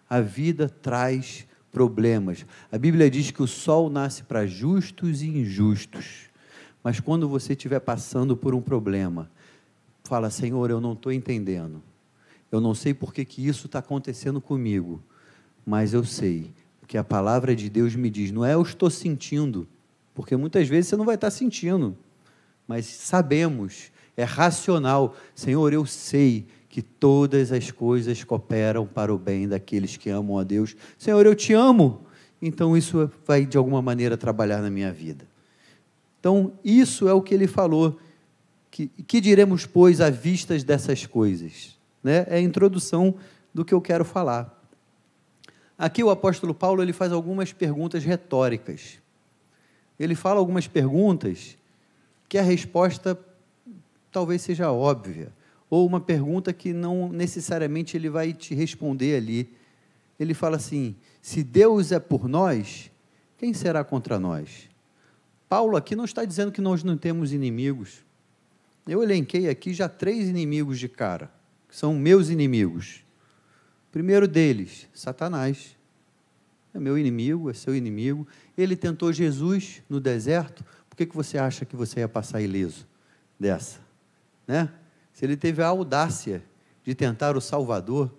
A 0.10 0.22
vida 0.22 0.70
traz 0.70 1.48
problemas. 1.72 2.46
A 2.72 2.78
Bíblia 2.78 3.10
diz 3.10 3.32
que 3.32 3.42
o 3.42 3.48
sol 3.48 3.90
nasce 3.90 4.24
para 4.24 4.46
justos 4.46 5.22
e 5.22 5.28
injustos. 5.28 6.30
Mas 6.84 7.00
quando 7.00 7.28
você 7.28 7.54
estiver 7.54 7.80
passando 7.80 8.38
por 8.38 8.54
um 8.54 8.62
problema, 8.62 9.30
fala: 10.04 10.30
Senhor, 10.30 10.70
eu 10.70 10.80
não 10.80 10.94
estou 10.94 11.12
entendendo. 11.12 11.82
Eu 12.52 12.62
não 12.62 12.76
sei 12.76 12.94
por 12.94 13.14
que, 13.14 13.26
que 13.26 13.46
isso 13.46 13.66
está 13.66 13.80
acontecendo 13.80 14.40
comigo. 14.40 15.04
Mas 15.66 15.94
eu 15.94 16.04
sei, 16.04 16.54
porque 16.80 16.98
a 16.98 17.04
palavra 17.04 17.56
de 17.56 17.70
Deus 17.70 17.96
me 17.96 18.10
diz: 18.10 18.32
não 18.32 18.46
é 18.46 18.54
eu 18.54 18.62
estou 18.62 18.90
sentindo, 18.90 19.68
porque 20.14 20.38
muitas 20.38 20.68
vezes 20.68 20.90
você 20.90 20.96
não 20.96 21.06
vai 21.06 21.16
estar 21.16 21.32
sentindo, 21.32 21.98
mas 22.68 22.86
sabemos 22.86 23.92
é 24.16 24.24
racional. 24.24 25.16
Senhor, 25.34 25.74
eu 25.74 25.86
sei 25.86 26.46
que 26.70 26.82
todas 26.82 27.52
as 27.52 27.72
coisas 27.72 28.24
cooperam 28.24 28.86
para 28.86 29.14
o 29.14 29.18
bem 29.18 29.48
daqueles 29.48 29.98
que 29.98 30.10
amam 30.10 30.38
a 30.38 30.44
Deus. 30.44 30.76
Senhor, 30.98 31.26
eu 31.26 31.36
te 31.36 31.54
amo. 31.54 32.06
Então 32.42 32.76
isso 32.76 33.10
vai 33.26 33.46
de 33.46 33.58
alguma 33.58 33.82
maneira 33.82 34.18
trabalhar 34.18 34.62
na 34.62 34.70
minha 34.70 34.92
vida. 34.92 35.26
Então, 36.20 36.54
isso 36.64 37.08
é 37.08 37.14
o 37.14 37.22
que 37.22 37.36
ele 37.36 37.46
falou. 37.46 38.00
Que, 38.72 38.88
que 38.88 39.22
diremos, 39.22 39.66
pois, 39.66 40.02
à 40.02 40.10
vistas 40.10 40.64
dessas 40.64 41.06
coisas? 41.06 41.78
Né? 42.04 42.26
É 42.28 42.38
a 42.38 42.42
introdução 42.42 43.16
do 43.54 43.64
que 43.64 43.74
eu 43.74 43.80
quero 43.80 44.04
falar. 44.04 44.52
Aqui 45.78 46.04
o 46.04 46.10
apóstolo 46.10 46.54
Paulo 46.54 46.82
ele 46.82 46.94
faz 46.94 47.12
algumas 47.12 47.54
perguntas 47.54 48.04
retóricas. 48.04 49.00
Ele 50.00 50.16
fala 50.16 50.40
algumas 50.40 50.68
perguntas 50.68 51.58
que 52.28 52.38
a 52.38 52.42
resposta 52.42 53.18
talvez 54.16 54.42
seja 54.42 54.72
óbvia, 54.72 55.30
ou 55.70 55.86
uma 55.86 56.00
pergunta 56.00 56.54
que 56.54 56.72
não 56.72 57.10
necessariamente 57.10 57.98
ele 57.98 58.10
vai 58.10 58.32
te 58.32 58.56
responder 58.56 59.18
ali. 59.18 59.54
Ele 60.18 60.34
fala 60.34 60.56
assim: 60.56 60.96
se 61.22 61.44
Deus 61.44 61.92
é 61.92 62.00
por 62.00 62.26
nós, 62.26 62.90
quem 63.38 63.54
será 63.54 63.84
contra 63.84 64.18
nós? 64.18 64.70
Paulo 65.50 65.76
aqui 65.76 65.98
não 65.98 66.06
está 66.06 66.24
dizendo 66.24 66.50
que 66.50 66.62
nós 66.62 66.82
não 66.82 66.96
temos 66.96 67.34
inimigos. 67.34 68.06
Eu 68.88 69.04
elenquei 69.04 69.50
aqui 69.50 69.74
já 69.74 69.90
três 69.90 70.30
inimigos 70.30 70.80
de 70.80 70.88
cara, 70.88 71.30
que 71.68 71.76
são 71.76 71.94
meus 71.94 72.30
inimigos. 72.30 73.04
O 73.90 73.92
primeiro 73.92 74.30
deles, 74.30 74.88
Satanás. 74.94 75.76
É 76.74 76.80
meu 76.80 76.98
inimigo, 76.98 77.50
é 77.50 77.54
seu 77.54 77.76
inimigo. 77.76 78.26
Ele 78.58 78.78
tentou 78.78 79.12
Jesus 79.12 79.82
no 79.90 80.00
deserto. 80.00 80.64
Por 80.90 80.96
que, 80.96 81.06
que 81.06 81.16
você 81.16 81.38
acha 81.38 81.66
que 81.66 81.76
você 81.76 82.00
ia 82.00 82.08
passar 82.08 82.40
ileso 82.40 82.88
dessa? 83.38 83.85
Né? 84.48 84.70
Se 85.14 85.26
ele 85.26 85.38
teve 85.38 85.62
a 85.62 85.68
audácia 85.68 86.44
de 86.84 86.94
tentar 86.94 87.36
o 87.36 87.42
Salvador, 87.42 88.14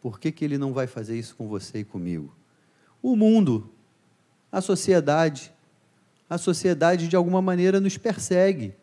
por 0.00 0.18
que, 0.18 0.32
que 0.32 0.44
ele 0.44 0.58
não 0.58 0.72
vai 0.72 0.86
fazer 0.86 1.18
isso 1.18 1.36
com 1.36 1.48
você 1.48 1.78
e 1.78 1.84
comigo? 1.84 2.34
O 3.02 3.14
mundo, 3.16 3.70
a 4.50 4.60
sociedade, 4.60 5.52
a 6.28 6.38
sociedade 6.38 7.08
de 7.08 7.16
alguma 7.16 7.40
maneira 7.40 7.80
nos 7.80 7.96
persegue. 7.96 8.74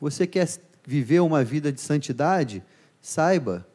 Você 0.00 0.26
quer 0.26 0.48
viver 0.86 1.20
uma 1.20 1.44
vida 1.44 1.72
de 1.72 1.80
santidade? 1.80 2.62
Saiba, 3.00 3.66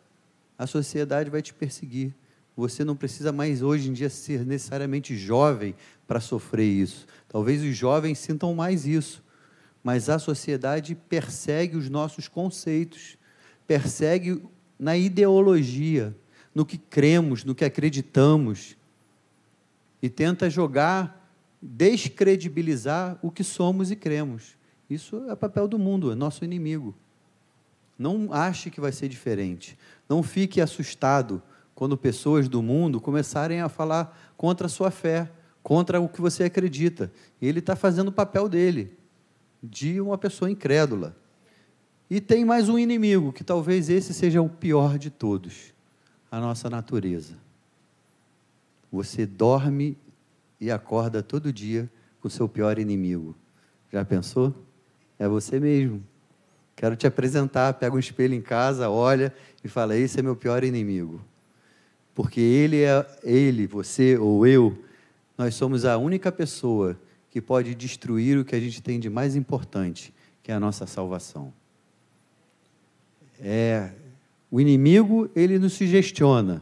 a 0.58 0.68
sociedade 0.68 1.30
vai 1.30 1.42
te 1.42 1.54
perseguir. 1.54 2.14
Você 2.56 2.84
não 2.84 2.96
precisa 2.96 3.32
mais 3.32 3.62
hoje 3.62 3.90
em 3.90 3.94
dia 3.94 4.10
ser 4.10 4.46
necessariamente 4.46 5.18
jovem 5.18 5.74
para 6.08 6.20
sofrer 6.20 6.68
isso. 6.68 7.08
Talvez 7.28 7.64
os 7.64 7.76
jovens 7.76 8.20
sintam 8.20 8.54
mais 8.54 8.86
isso, 8.86 9.23
mas 9.84 10.10
a 10.10 10.18
sociedade 10.18 10.96
persegue 10.96 11.75
os 11.75 11.90
nossos 11.90 12.28
conceitos, 12.28 13.18
persegue 13.68 14.42
na 14.80 14.96
ideologia, 14.96 16.16
no 16.56 16.66
que 16.66 16.78
cremos, 16.78 17.44
no 17.44 17.54
que 17.54 17.66
acreditamos, 17.66 18.78
e 20.02 20.10
tenta 20.10 20.50
jogar, 20.50 21.30
descredibilizar 21.62 23.18
o 23.22 23.32
que 23.32 23.44
somos 23.44 23.92
e 23.92 23.96
cremos. 23.96 24.56
Isso 24.90 25.30
é 25.30 25.36
papel 25.36 25.68
do 25.68 25.80
mundo, 25.80 26.12
é 26.12 26.16
nosso 26.16 26.46
inimigo. 26.46 26.96
Não 27.98 28.34
ache 28.34 28.70
que 28.70 28.82
vai 28.82 28.92
ser 28.92 29.08
diferente. 29.08 29.78
Não 30.10 30.22
fique 30.22 30.60
assustado 30.60 31.42
quando 31.74 31.98
pessoas 31.98 32.48
do 32.48 32.62
mundo 32.62 33.00
começarem 33.00 33.62
a 33.62 33.70
falar 33.70 34.34
contra 34.38 34.68
a 34.68 34.70
sua 34.70 34.92
fé, 34.92 35.32
contra 35.62 36.00
o 36.00 36.10
que 36.10 36.22
você 36.22 36.44
acredita. 36.44 37.12
Ele 37.42 37.60
está 37.60 37.75
fazendo 37.75 38.10
o 38.10 38.12
papel 38.12 38.50
dele, 38.50 38.98
de 39.63 40.01
uma 40.01 40.17
pessoa 40.17 40.51
incrédula. 40.51 41.15
E 42.10 42.20
tem 42.20 42.43
mais 42.43 42.67
um 42.67 42.77
inimigo, 42.77 43.32
que 43.32 43.43
talvez 43.43 43.89
esse 43.89 44.13
seja 44.13 44.41
o 44.41 44.50
pior 44.50 44.98
de 44.98 45.10
todos: 45.10 45.74
a 46.29 46.39
nossa 46.39 46.70
natureza. 46.70 47.36
Você 48.91 49.25
dorme 49.25 49.98
e 50.60 50.70
acorda 50.70 51.24
todo 51.24 51.51
dia 51.51 51.89
com 52.22 52.27
o 52.27 52.32
seu 52.32 52.48
pior 52.48 52.77
inimigo. 52.77 53.36
Já 53.91 54.03
pensou? 54.03 54.53
É 55.17 55.27
você 55.27 55.60
mesmo. 55.60 56.03
Quero 56.75 56.96
te 56.96 57.08
apresentar, 57.08 57.74
pega 57.75 57.96
um 57.96 58.00
espelho 58.00 58.34
em 58.34 58.41
casa, 58.41 58.89
olha 58.89 59.34
e 59.63 59.67
fala: 59.67 59.96
esse 59.96 60.20
é 60.20 60.22
meu 60.22 60.36
pior 60.36 60.63
inimigo. 60.63 61.22
Porque 62.13 62.41
ele 62.41 62.84
é 62.84 63.08
ele, 63.24 63.65
você 63.65 64.17
ou 64.17 64.46
eu, 64.46 64.77
nós 65.38 65.55
somos 65.55 65.86
a 65.86 65.98
única 65.98 66.32
pessoa 66.32 66.96
que 67.34 67.42
pode 67.42 67.74
destruir 67.74 68.38
o 68.38 68.46
que 68.46 68.56
a 68.56 68.60
gente 68.60 68.80
tem 68.80 69.00
de 69.00 69.10
mais 69.10 69.36
importante, 69.36 70.13
que 70.44 70.52
é 70.52 70.54
a 70.54 70.60
nossa 70.60 70.86
salvação. 70.86 71.52
É, 73.42 73.90
o 74.52 74.62
inimigo, 74.62 75.28
ele 75.36 75.58
nos 75.58 75.74
sugestiona, 75.74 76.62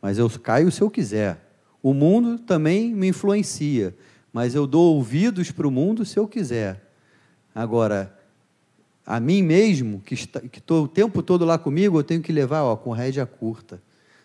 mas 0.00 0.16
eu 0.16 0.30
caio 0.30 0.72
se 0.72 0.80
eu 0.80 0.88
quiser. 0.88 1.52
O 1.82 1.92
mundo 1.92 2.38
também 2.38 2.94
me 2.94 3.08
influencia, 3.08 3.94
mas 4.32 4.54
eu 4.54 4.66
dou 4.66 4.94
ouvidos 4.94 5.50
para 5.50 5.68
o 5.68 5.70
mundo 5.70 6.02
se 6.06 6.18
eu 6.18 6.26
quiser. 6.26 6.90
Agora, 7.54 8.18
a 9.04 9.20
mim 9.20 9.42
mesmo, 9.42 10.00
que 10.00 10.14
estou 10.14 10.84
o 10.84 10.88
tempo 10.88 11.22
todo 11.22 11.44
lá 11.44 11.58
comigo, 11.58 11.98
eu 11.98 12.02
tenho 12.02 12.22
que 12.22 12.32
levar 12.32 12.62
ó, 12.62 12.74
com 12.74 12.90
rédea 12.90 13.26
curta. 13.26 13.82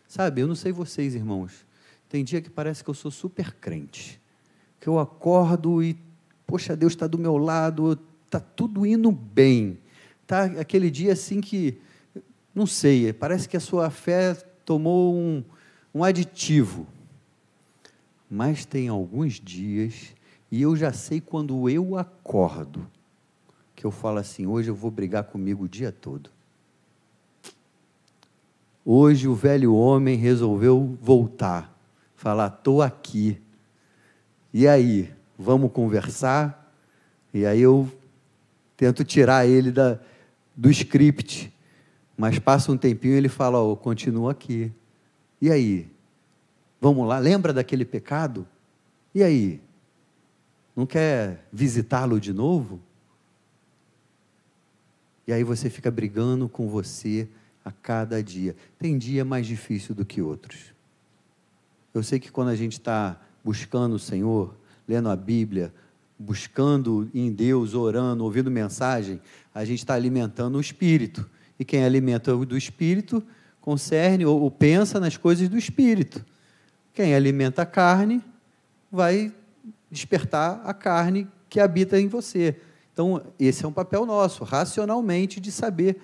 Sabe, 0.08 0.40
eu 0.40 0.48
não 0.48 0.56
sei 0.56 0.72
vocês, 0.72 1.16
irmãos. 1.16 1.66
Tem 2.08 2.24
dia 2.24 2.42
que 2.42 2.50
parece 2.50 2.82
que 2.82 2.90
eu 2.90 2.94
sou 2.94 3.12
super 3.12 3.52
crente. 3.56 4.22
Que 4.86 4.90
eu 4.90 5.00
acordo 5.00 5.82
e, 5.82 5.98
poxa, 6.46 6.76
Deus 6.76 6.94
está 6.94 7.08
do 7.08 7.18
meu 7.18 7.38
lado, 7.38 7.98
está 8.24 8.40
tudo 8.40 8.86
indo 8.86 9.12
bem. 9.12 9.80
Tá 10.28 10.44
aquele 10.44 10.92
dia 10.92 11.14
assim 11.14 11.42
que, 11.42 11.80
não 12.54 12.68
sei, 12.68 13.12
parece 13.12 13.50
que 13.50 13.58
a 13.58 13.60
sua 13.60 13.90
fé 13.90 14.36
tomou 14.64 15.16
um, 15.16 15.44
um 15.92 16.04
aditivo. 16.04 16.86
Mas 18.30 18.64
tem 18.64 18.88
alguns 18.88 19.40
dias, 19.40 20.14
e 20.52 20.62
eu 20.62 20.76
já 20.76 20.94
sei 20.94 21.20
quando 21.20 21.68
eu 21.68 21.98
acordo, 21.98 22.88
que 23.76 23.86
eu 23.86 23.90
falo 23.90 24.20
assim: 24.20 24.46
hoje 24.46 24.70
eu 24.70 24.76
vou 24.76 24.92
brigar 24.92 25.24
comigo 25.24 25.64
o 25.64 25.68
dia 25.68 25.92
todo. 25.92 26.30
Hoje 28.86 29.28
o 29.28 29.34
velho 29.34 29.74
homem 29.74 30.16
resolveu 30.16 30.96
voltar, 31.02 31.76
falar: 32.16 32.50
estou 32.56 32.84
aqui. 32.84 33.42
E 34.58 34.70
aí, 34.70 35.14
vamos 35.38 35.70
conversar? 35.70 36.74
E 37.34 37.46
aí 37.46 37.60
eu 37.60 37.92
tento 38.78 39.04
tirar 39.04 39.46
ele 39.46 39.70
da, 39.70 40.00
do 40.56 40.72
script, 40.72 41.54
mas 42.16 42.40
passa 42.40 42.72
um 42.72 42.78
tempinho 42.78 43.16
e 43.16 43.18
ele 43.18 43.28
fala: 43.28 43.60
oh, 43.60 43.76
continua 43.76 44.32
aqui. 44.32 44.72
E 45.42 45.52
aí? 45.52 45.92
Vamos 46.80 47.06
lá, 47.06 47.20
lembra 47.20 47.52
daquele 47.52 47.84
pecado? 47.84 48.48
E 49.14 49.22
aí? 49.22 49.62
Não 50.74 50.86
quer 50.86 51.46
visitá-lo 51.52 52.18
de 52.18 52.32
novo? 52.32 52.80
E 55.28 55.34
aí 55.34 55.44
você 55.44 55.70
fica 55.70 55.92
brigando 55.92 56.48
com 56.48 56.70
você 56.70 57.28
a 57.66 57.74
cada 57.74 58.24
dia. 58.24 58.56
Tem 58.80 58.98
dia 58.98 59.26
mais 59.26 59.46
difícil 59.46 59.94
do 59.94 60.06
que 60.06 60.22
outros. 60.22 60.74
Eu 61.94 62.02
sei 62.02 62.22
que 62.22 62.32
quando 62.32 62.48
a 62.48 62.56
gente 62.56 62.80
está 62.80 63.20
buscando 63.46 63.94
o 63.94 64.00
Senhor, 64.00 64.56
lendo 64.88 65.08
a 65.08 65.16
Bíblia, 65.16 65.72
buscando 66.18 67.08
em 67.14 67.32
Deus, 67.32 67.76
orando, 67.76 68.24
ouvindo 68.24 68.50
mensagem, 68.50 69.22
a 69.54 69.64
gente 69.64 69.78
está 69.78 69.94
alimentando 69.94 70.58
o 70.58 70.62
Espírito. 70.62 71.30
E 71.60 71.64
quem 71.64 71.86
alimenta 71.86 72.36
o 72.36 72.44
do 72.44 72.58
Espírito 72.58 73.24
concerne 73.62 74.26
ou, 74.26 74.42
ou 74.42 74.50
pensa 74.50 75.00
nas 75.00 75.16
coisas 75.16 75.48
do 75.48 75.60
Espírito. 75.60 76.26
Quem 76.92 77.14
alimenta 77.14 77.62
a 77.62 77.66
carne 77.68 78.20
vai 78.92 79.32
despertar 79.92 80.62
a 80.66 80.74
carne 80.74 81.28
que 81.48 81.60
habita 81.60 82.02
em 82.02 82.08
você. 82.08 82.60
Então, 82.92 83.22
esse 83.40 83.64
é 83.64 83.68
um 83.68 83.74
papel 83.74 84.08
nosso, 84.08 84.44
racionalmente, 84.44 85.40
de 85.40 85.52
saber 85.52 86.02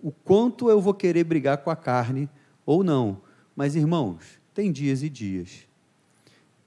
o 0.00 0.10
quanto 0.10 0.70
eu 0.70 0.80
vou 0.80 0.94
querer 0.94 1.24
brigar 1.24 1.58
com 1.58 1.70
a 1.70 1.76
carne 1.76 2.30
ou 2.64 2.82
não. 2.82 3.20
Mas, 3.54 3.76
irmãos, 3.76 4.40
tem 4.54 4.72
dias 4.72 5.02
e 5.02 5.10
dias. 5.10 5.70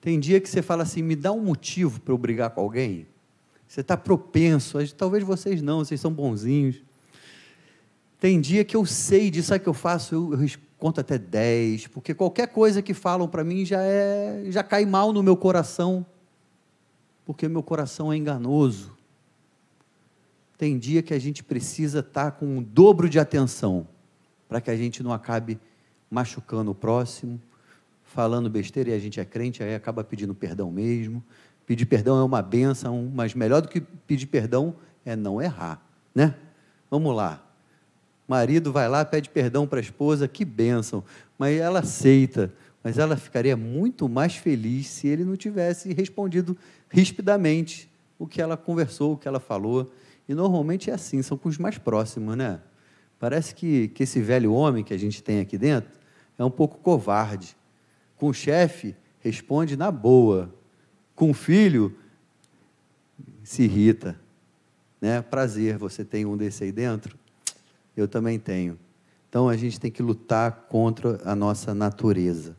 Tem 0.06 0.20
dia 0.20 0.40
que 0.40 0.48
você 0.48 0.62
fala 0.62 0.84
assim: 0.84 1.02
me 1.02 1.16
dá 1.16 1.32
um 1.32 1.42
motivo 1.42 2.00
para 2.00 2.14
eu 2.14 2.18
brigar 2.20 2.52
com 2.52 2.62
alguém. 2.62 3.08
Você 3.68 3.82
está 3.82 3.98
propenso, 3.98 4.78
talvez 4.94 5.24
vocês 5.24 5.64
não, 5.64 5.80
vocês 5.80 6.00
são 6.00 6.14
bonzinhos. 6.14 6.84
Tem 8.20 8.40
dia 8.40 8.64
que 8.64 8.78
eu 8.78 8.86
sei 8.86 9.32
disso, 9.32 9.48
sabe 9.48 9.62
o 9.62 9.64
que 9.64 9.70
eu 9.70 9.74
faço? 9.74 10.14
Eu, 10.14 10.40
eu 10.40 10.50
conto 10.78 11.02
até 11.02 11.18
10, 11.18 11.88
porque 11.88 12.14
qualquer 12.14 12.50
coisa 12.50 12.84
que 12.84 12.94
falam 12.94 13.28
para 13.28 13.44
mim 13.44 13.66
já, 13.66 13.82
é, 13.82 14.44
já 14.50 14.62
cai 14.62 14.86
mal 14.86 15.12
no 15.12 15.24
meu 15.24 15.36
coração, 15.36 16.06
porque 17.26 17.48
meu 17.48 17.64
coração 17.64 18.14
é 18.14 18.16
enganoso. 18.16 18.96
Tem 20.56 20.78
dia 20.78 21.02
que 21.02 21.16
a 21.16 21.20
gente 21.20 21.44
precisa 21.44 22.02
estar 22.02 22.34
com 22.34 22.46
um 22.46 22.62
dobro 22.62 23.10
de 23.10 23.18
atenção 23.18 23.88
para 24.48 24.62
que 24.62 24.70
a 24.70 24.78
gente 24.78 25.02
não 25.02 25.12
acabe 25.12 25.60
machucando 26.12 26.70
o 26.70 26.76
próximo, 26.76 27.42
falando 28.16 28.50
besteira 28.50 28.92
e 28.92 28.94
a 28.94 29.00
gente 29.00 29.20
é 29.20 29.26
crente, 29.26 29.62
aí 29.62 29.76
acaba 29.76 30.02
pedindo 30.02 30.34
perdão 30.34 30.72
mesmo. 30.72 31.22
Pedir 31.66 31.86
perdão 31.86 32.18
é 32.18 32.24
uma 32.24 32.42
benção, 32.42 33.12
mas 33.14 33.34
melhor 33.34 33.62
do 33.62 33.68
que 33.68 33.82
pedir 33.82 34.28
perdão 34.28 34.74
é 35.04 35.18
não 35.18 35.42
errar, 35.42 35.86
né? 36.14 36.34
Vamos 36.90 37.14
lá. 37.14 37.44
Marido 38.26 38.72
vai 38.72 38.88
lá, 38.88 39.04
pede 39.04 39.30
perdão 39.30 39.68
para 39.68 39.80
a 39.80 39.82
esposa, 39.82 40.30
que 40.30 40.46
bênção, 40.46 41.04
mas 41.38 41.60
ela 41.60 41.80
aceita. 41.80 42.54
Mas 42.82 42.98
ela 42.98 43.18
ficaria 43.18 43.58
muito 43.58 44.08
mais 44.08 44.36
feliz 44.38 44.88
se 44.88 45.08
ele 45.08 45.26
não 45.26 45.36
tivesse 45.36 45.92
respondido 45.92 46.58
rispidamente 46.90 47.92
o 48.18 48.26
que 48.26 48.42
ela 48.42 48.56
conversou, 48.56 49.14
o 49.14 49.18
que 49.18 49.28
ela 49.28 49.42
falou. 49.42 49.92
E 50.30 50.34
normalmente 50.34 50.90
é 50.90 50.94
assim, 50.94 51.22
são 51.22 51.38
com 51.38 51.50
os 51.50 51.58
mais 51.58 51.78
próximos, 51.78 52.38
né? 52.38 52.62
Parece 53.20 53.54
que, 53.54 53.90
que 53.90 54.04
esse 54.04 54.22
velho 54.22 54.54
homem 54.54 54.84
que 54.84 54.94
a 54.94 54.98
gente 54.98 55.22
tem 55.22 55.42
aqui 55.42 55.58
dentro 55.58 55.92
é 56.38 56.46
um 56.46 56.50
pouco 56.50 56.78
covarde. 56.78 57.58
Com 58.18 58.30
o 58.30 58.34
chefe, 58.34 58.96
responde 59.20 59.76
na 59.76 59.92
boa. 59.92 60.54
Com 61.16 61.32
o 61.32 61.34
filho, 61.34 61.98
se 63.44 63.64
irrita. 63.64 64.20
Né? 65.00 65.22
Prazer, 65.22 65.78
você 65.78 66.04
tem 66.04 66.26
um 66.26 66.36
desse 66.36 66.64
aí 66.64 66.72
dentro? 66.72 67.18
Eu 67.96 68.08
também 68.08 68.40
tenho. 68.40 68.78
Então 69.30 69.50
a 69.50 69.58
gente 69.58 69.80
tem 69.80 69.92
que 69.92 70.02
lutar 70.02 70.68
contra 70.70 71.22
a 71.30 71.36
nossa 71.36 71.74
natureza. 71.74 72.56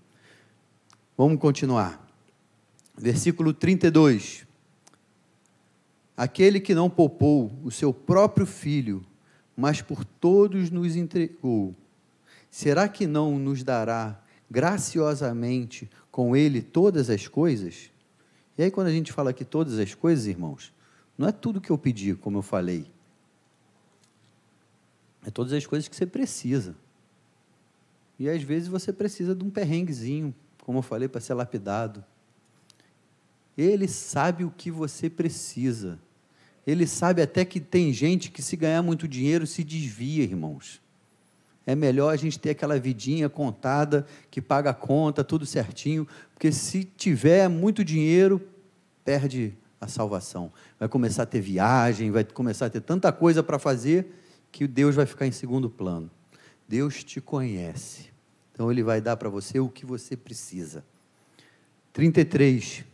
Vamos 1.17 1.41
continuar. 1.41 2.07
Versículo 2.97 3.53
32. 3.53 4.47
Aquele 6.17 6.61
que 6.61 6.75
não 6.75 6.89
poupou 6.89 7.53
o 7.63 7.71
seu 7.71 7.93
próprio 7.93 8.47
filho, 8.47 9.05
mas 9.57 9.83
por 9.83 10.05
todos 10.05 10.71
nos 10.71 10.97
entregou, 10.97 11.75
será 12.51 12.89
que 12.89 13.07
não 13.07 13.39
nos 13.39 13.63
dará 13.63 14.23
graciosamente 14.51 15.91
com 16.11 16.37
ele 16.37 16.63
todas 16.63 17.11
as 17.11 17.29
coisas? 17.29 17.91
E 18.57 18.63
aí, 18.63 18.71
quando 18.71 18.87
a 18.87 18.93
gente 18.93 19.13
fala 19.13 19.31
aqui 19.31 19.45
todas 19.45 19.79
as 19.79 19.95
coisas, 19.95 20.27
irmãos, 20.27 20.73
não 21.17 21.29
é 21.29 21.33
tudo 21.33 21.61
que 21.61 21.71
eu 21.71 21.79
pedi, 21.79 22.15
como 22.15 22.39
eu 22.39 22.43
falei. 22.43 22.91
É 25.25 25.31
todas 25.31 25.53
as 25.53 25.67
coisas 25.67 25.89
que 25.89 25.97
você 25.97 26.07
precisa. 26.07 26.77
E 28.19 28.29
às 28.29 28.43
vezes 28.43 28.69
você 28.69 28.93
precisa 28.93 29.35
de 29.35 29.45
um 29.45 29.51
perrenguezinho, 29.51 30.35
como 30.63 30.79
eu 30.79 30.83
falei, 30.83 31.09
para 31.09 31.21
ser 31.21 31.35
lapidado. 31.35 32.05
Ele 33.57 33.89
sabe 33.89 34.45
o 34.45 34.51
que 34.51 34.71
você 34.71 35.11
precisa. 35.11 35.99
Ele 36.67 36.87
sabe 36.87 37.23
até 37.23 37.45
que 37.45 37.61
tem 37.61 37.93
gente 37.93 38.31
que, 38.31 38.43
se 38.43 38.57
ganhar 38.57 38.83
muito 38.83 39.07
dinheiro, 39.07 39.47
se 39.47 39.63
desvia, 39.63 40.25
irmãos. 40.25 40.81
É 41.67 41.75
melhor 41.75 42.15
a 42.15 42.17
gente 42.17 42.39
ter 42.39 42.51
aquela 42.51 42.79
vidinha 42.79 43.29
contada, 43.29 44.07
que 44.31 44.41
paga 44.41 44.71
a 44.71 44.75
conta, 44.75 45.25
tudo 45.25 45.45
certinho, 45.45 46.07
porque 46.33 46.53
se 46.53 46.85
tiver 46.85 47.49
muito 47.49 47.85
dinheiro, 47.85 48.41
perde 49.05 49.53
a 49.81 49.89
salvação. 49.89 50.53
Vai 50.79 50.89
começar 50.89 51.25
a 51.25 51.27
ter 51.27 51.41
viagem, 51.41 52.13
vai 52.13 52.25
começar 52.25 52.67
a 52.67 52.71
ter 52.71 52.81
tanta 52.81 53.11
coisa 53.11 53.43
para 53.43 53.59
fazer, 53.59 54.07
que 54.53 54.67
Deus 54.67 54.95
vai 54.95 55.07
ficar 55.07 55.27
em 55.27 55.33
segundo 55.33 55.69
plano. 55.69 56.09
Deus 56.69 57.03
te 57.03 57.21
conhece. 57.21 58.11
Então 58.53 58.71
Ele 58.71 58.83
vai 58.83 59.01
dar 59.01 59.17
para 59.17 59.29
você 59.29 59.59
o 59.59 59.69
que 59.69 59.85
você 59.85 60.17
precisa. 60.17 60.85
33. 61.93 62.85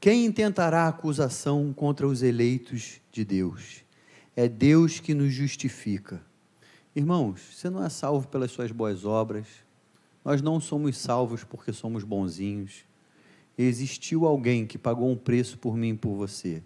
Quem 0.00 0.24
intentará 0.24 0.88
acusação 0.88 1.72
contra 1.72 2.06
os 2.06 2.22
eleitos 2.22 3.00
de 3.10 3.24
Deus? 3.24 3.84
É 4.34 4.48
Deus 4.48 5.00
que 5.00 5.12
nos 5.12 5.32
justifica. 5.32 6.20
Irmãos, 6.94 7.40
você 7.54 7.70
não 7.70 7.84
é 7.84 7.88
salvo 7.88 8.28
pelas 8.28 8.50
suas 8.50 8.70
boas 8.70 9.04
obras, 9.04 9.46
nós 10.24 10.42
não 10.42 10.60
somos 10.60 10.98
salvos 10.98 11.42
porque 11.42 11.72
somos 11.72 12.04
bonzinhos. 12.04 12.84
Existiu 13.56 14.26
alguém 14.26 14.66
que 14.66 14.76
pagou 14.76 15.10
um 15.10 15.16
preço 15.16 15.58
por 15.58 15.76
mim 15.76 15.90
e 15.90 15.96
por 15.96 16.14
você. 16.14 16.62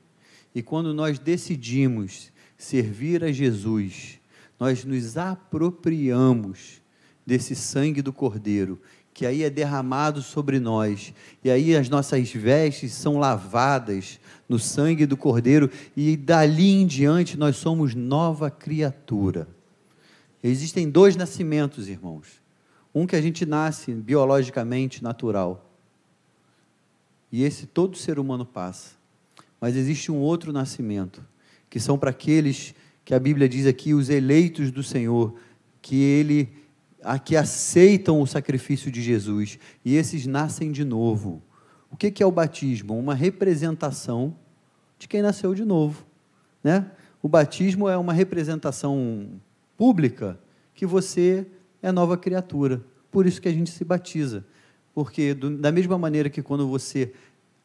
E 0.54 0.62
quando 0.62 0.92
nós 0.92 1.18
decidimos 1.18 2.32
servir 2.56 3.22
a 3.22 3.30
Jesus, 3.30 4.18
nós 4.58 4.84
nos 4.84 5.16
apropriamos 5.16 6.82
desse 7.24 7.54
sangue 7.54 8.02
do 8.02 8.12
Cordeiro 8.12 8.80
que 9.16 9.24
aí 9.24 9.44
é 9.44 9.48
derramado 9.48 10.20
sobre 10.20 10.60
nós, 10.60 11.14
e 11.42 11.50
aí 11.50 11.74
as 11.74 11.88
nossas 11.88 12.30
vestes 12.30 12.92
são 12.92 13.16
lavadas 13.16 14.20
no 14.46 14.58
sangue 14.58 15.06
do 15.06 15.16
Cordeiro, 15.16 15.70
e 15.96 16.18
dali 16.18 16.72
em 16.72 16.86
diante 16.86 17.34
nós 17.34 17.56
somos 17.56 17.94
nova 17.94 18.50
criatura. 18.50 19.48
Existem 20.48 20.88
dois 20.88 21.16
nascimentos, 21.16 21.88
irmãos. 21.88 22.42
Um 22.94 23.06
que 23.06 23.16
a 23.16 23.20
gente 23.20 23.44
nasce 23.44 23.92
biologicamente 23.92 25.02
natural, 25.02 25.70
e 27.30 27.42
esse 27.42 27.66
todo 27.66 27.96
ser 27.96 28.18
humano 28.18 28.46
passa. 28.46 28.92
Mas 29.60 29.76
existe 29.76 30.10
um 30.10 30.18
outro 30.18 30.52
nascimento, 30.52 31.24
que 31.68 31.80
são 31.80 31.98
para 31.98 32.10
aqueles 32.10 32.74
que 33.04 33.14
a 33.14 33.18
Bíblia 33.18 33.48
diz 33.48 33.66
aqui, 33.66 33.92
os 33.92 34.08
eleitos 34.08 34.70
do 34.70 34.82
Senhor, 34.82 35.34
que 35.82 35.96
ele 35.96 36.48
a 37.02 37.18
que 37.18 37.36
aceitam 37.36 38.20
o 38.20 38.26
sacrifício 38.26 38.90
de 38.90 39.00
Jesus 39.00 39.58
e 39.84 39.94
esses 39.94 40.26
nascem 40.26 40.72
de 40.72 40.84
novo. 40.84 41.40
O 41.90 41.96
que 41.96 42.20
é 42.22 42.26
o 42.26 42.32
batismo? 42.32 42.98
Uma 42.98 43.14
representação 43.14 44.36
de 44.98 45.06
quem 45.06 45.22
nasceu 45.22 45.54
de 45.54 45.64
novo. 45.64 46.04
Né? 46.64 46.90
O 47.22 47.28
batismo 47.28 47.88
é 47.88 47.96
uma 47.96 48.12
representação 48.12 49.40
pública 49.76 50.38
que 50.74 50.86
você 50.86 51.46
é 51.82 51.92
nova 51.92 52.16
criatura. 52.16 52.82
Por 53.10 53.26
isso 53.26 53.40
que 53.40 53.48
a 53.48 53.52
gente 53.52 53.70
se 53.70 53.84
batiza. 53.84 54.44
Porque, 54.94 55.34
do, 55.34 55.56
da 55.56 55.70
mesma 55.70 55.98
maneira 55.98 56.30
que 56.30 56.42
quando 56.42 56.66
você 56.68 57.12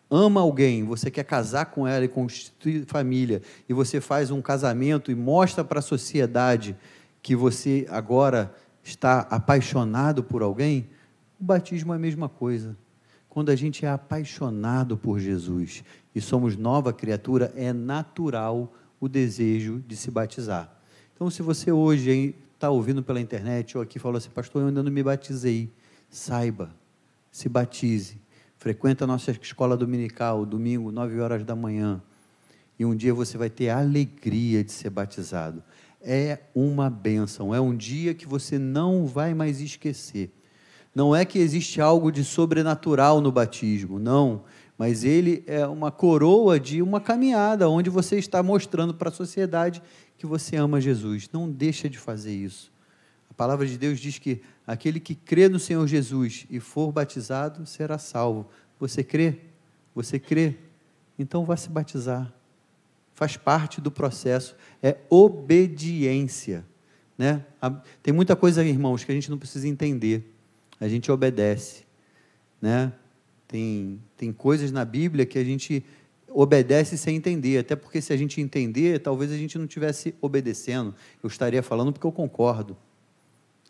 ama 0.10 0.42
alguém, 0.42 0.84
você 0.84 1.10
quer 1.10 1.24
casar 1.24 1.68
com 1.68 1.88
ela 1.88 2.04
e 2.04 2.10
constituir 2.10 2.86
família, 2.86 3.42
e 3.70 3.74
você 3.74 4.02
faz 4.02 4.30
um 4.30 4.42
casamento 4.42 5.10
e 5.10 5.16
mostra 5.16 5.64
para 5.64 5.80
a 5.80 5.82
sociedade 5.82 6.76
que 7.22 7.34
você 7.34 7.88
agora 7.90 8.54
está 8.84 9.22
apaixonado 9.22 10.24
por 10.24 10.42
alguém, 10.42 10.90
o 11.40 11.44
batismo 11.44 11.94
é 11.94 11.96
a 11.96 12.00
mesma 12.00 12.28
coisa. 12.28 12.76
Quando 13.30 13.50
a 13.50 13.56
gente 13.56 13.86
é 13.86 13.90
apaixonado 13.90 14.98
por 14.98 15.18
Jesus 15.18 15.84
e 16.14 16.20
somos 16.20 16.58
nova 16.58 16.92
criatura, 16.92 17.54
é 17.56 17.72
natural 17.72 18.74
o 19.00 19.08
desejo 19.08 19.82
de 19.88 19.96
se 19.96 20.12
batizar. 20.12 20.81
Então, 21.22 21.30
se 21.30 21.44
você 21.44 21.72
hoje 21.72 22.34
está 22.56 22.72
ouvindo 22.72 23.04
pela 23.04 23.22
internet 23.22 23.78
ou 23.78 23.84
aqui 23.84 24.00
falou 24.00 24.18
assim, 24.18 24.32
pastor, 24.32 24.64
eu 24.64 24.70
ainda 24.70 24.82
não 24.82 24.92
me 24.92 25.04
batizei, 25.04 25.70
saiba, 26.10 26.74
se 27.32 27.48
batize. 27.48 28.20
Frequenta 28.58 29.04
a 29.04 29.08
nossa 29.08 29.30
escola 29.30 29.78
dominical, 29.78 30.44
domingo, 30.48 30.92
9 30.92 31.20
horas 31.20 31.46
da 31.46 31.56
manhã. 31.56 32.02
E 32.80 32.84
um 32.84 32.96
dia 32.96 33.14
você 33.14 33.38
vai 33.38 33.52
ter 33.52 33.70
a 33.70 33.78
alegria 33.78 34.64
de 34.64 34.72
ser 34.72 34.90
batizado 34.90 35.62
é 36.02 36.40
uma 36.56 36.90
bênção, 36.90 37.54
é 37.54 37.62
um 37.62 37.78
dia 37.78 38.16
que 38.16 38.28
você 38.28 38.58
não 38.58 39.06
vai 39.06 39.36
mais 39.36 39.62
esquecer. 39.62 40.32
Não 40.96 41.16
é 41.16 41.24
que 41.24 41.38
existe 41.38 41.80
algo 41.80 42.12
de 42.12 42.24
sobrenatural 42.24 43.22
no 43.22 43.32
batismo, 43.32 44.00
não, 44.00 44.44
mas 44.76 45.04
ele 45.04 45.44
é 45.46 45.66
uma 45.68 45.92
coroa 45.92 46.60
de 46.60 46.82
uma 46.82 47.00
caminhada 47.00 47.70
onde 47.70 47.88
você 47.88 48.18
está 48.18 48.42
mostrando 48.42 48.96
para 48.96 49.10
a 49.10 49.12
sociedade 49.12 49.80
que 50.22 50.26
você 50.28 50.56
ama 50.56 50.80
Jesus. 50.80 51.30
Não 51.32 51.50
deixa 51.50 51.90
de 51.90 51.98
fazer 51.98 52.34
isso. 52.34 52.72
A 53.30 53.34
palavra 53.34 53.66
de 53.66 53.78
Deus 53.78 54.00
diz 54.00 54.18
que 54.18 54.42
aquele 54.66 55.00
que 55.00 55.16
crê 55.16 55.50
no 55.50 55.60
Senhor 55.60 55.86
Jesus 55.88 56.46
e 56.50 56.60
for 56.60 56.92
batizado 56.92 57.66
será 57.66 57.98
salvo. 57.98 58.48
Você 58.80 59.04
crê? 59.04 59.40
Você 59.94 60.20
crê? 60.20 60.56
Então 61.20 61.44
vá 61.44 61.58
se 61.58 61.70
batizar 61.70 62.34
faz 63.22 63.38
parte 63.38 63.80
do 63.80 63.92
processo, 63.92 64.56
é 64.82 64.98
obediência. 65.08 66.66
Né? 67.16 67.46
Tem 68.02 68.12
muita 68.12 68.36
coisa, 68.36 68.66
irmãos, 68.66 69.04
que 69.04 69.12
a 69.12 69.14
gente 69.14 69.30
não 69.30 69.38
precisa 69.38 69.68
entender, 69.68 70.34
a 70.80 70.88
gente 70.88 71.12
obedece. 71.12 71.84
Né? 72.60 72.92
Tem, 73.48 74.02
tem 74.18 74.34
coisas 74.34 74.72
na 74.72 74.84
Bíblia 74.84 75.24
que 75.24 75.38
a 75.38 75.44
gente 75.44 75.86
obedece 76.34 76.98
sem 76.98 77.16
entender, 77.16 77.60
até 77.60 77.76
porque 77.76 78.02
se 78.02 78.14
a 78.14 78.18
gente 78.18 78.42
entender, 78.42 79.00
talvez 79.00 79.32
a 79.32 79.38
gente 79.38 79.58
não 79.58 79.66
estivesse 79.66 80.16
obedecendo. 80.22 80.96
Eu 81.22 81.28
estaria 81.28 81.62
falando 81.62 81.92
porque 81.92 82.08
eu 82.08 82.12
concordo. 82.12 82.78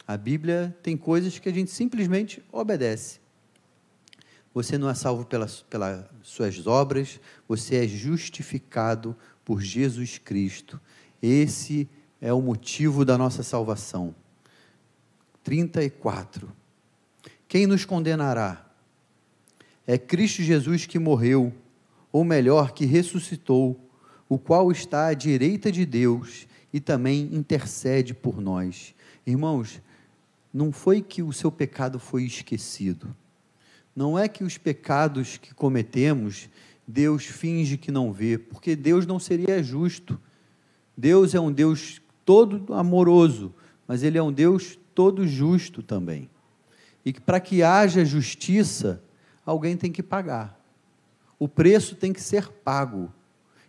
A 0.08 0.18
Bíblia 0.18 0.76
tem 0.82 0.98
coisas 0.98 1.40
que 1.40 1.50
a 1.50 1.54
gente 1.54 1.72
simplesmente 1.72 2.44
obedece. 2.52 3.20
Você 4.54 4.78
não 4.78 4.90
é 4.90 4.94
salvo 4.94 5.26
pelas, 5.26 5.62
pelas 5.62 6.06
suas 6.24 6.68
obras, 6.68 7.20
você 7.48 7.78
é 7.78 7.88
justificado 7.88 9.16
por 9.46 9.62
Jesus 9.62 10.18
Cristo. 10.18 10.80
Esse 11.22 11.90
é 12.20 12.34
o 12.34 12.42
motivo 12.42 13.06
da 13.06 13.18
nossa 13.18 13.44
salvação. 13.44 14.14
34. 15.44 16.52
Quem 17.48 17.66
nos 17.66 17.86
condenará? 17.86 18.66
É 19.88 19.98
Cristo 19.98 20.42
Jesus 20.44 20.86
que 20.86 21.00
morreu, 21.00 21.54
ou 22.12 22.24
melhor, 22.24 22.72
que 22.72 22.86
ressuscitou, 22.86 23.90
o 24.28 24.38
qual 24.38 24.72
está 24.72 25.08
à 25.08 25.14
direita 25.14 25.72
de 25.72 25.86
Deus 25.86 26.48
e 26.74 26.80
também 26.80 27.30
intercede 27.34 28.14
por 28.14 28.40
nós. 28.40 28.96
Irmãos, 29.26 29.82
não 30.54 30.72
foi 30.72 31.02
que 31.02 31.22
o 31.22 31.32
seu 31.32 31.52
pecado 31.52 32.00
foi 32.00 32.24
esquecido. 32.24 33.16
Não 33.96 34.18
é 34.18 34.28
que 34.28 34.44
os 34.44 34.58
pecados 34.58 35.38
que 35.38 35.54
cometemos 35.54 36.50
Deus 36.88 37.26
finge 37.26 37.78
que 37.78 37.92
não 37.92 38.12
vê, 38.12 38.38
porque 38.38 38.76
Deus 38.76 39.06
não 39.06 39.20
seria 39.20 39.64
justo. 39.64 40.20
Deus 40.96 41.34
é 41.34 41.40
um 41.40 41.52
Deus 41.52 42.02
todo 42.26 42.74
amoroso, 42.74 43.54
mas 43.88 44.04
Ele 44.04 44.18
é 44.18 44.24
um 44.24 44.32
Deus 44.32 44.78
todo 44.94 45.28
justo 45.28 45.82
também. 45.82 46.30
E 47.06 47.14
para 47.14 47.40
que 47.40 47.64
haja 47.64 48.06
justiça, 48.06 49.02
alguém 49.46 49.76
tem 49.78 49.92
que 49.92 50.04
pagar. 50.04 50.61
O 51.42 51.48
preço 51.48 51.96
tem 51.96 52.14
que 52.14 52.22
ser 52.22 52.50
pago. 52.50 53.12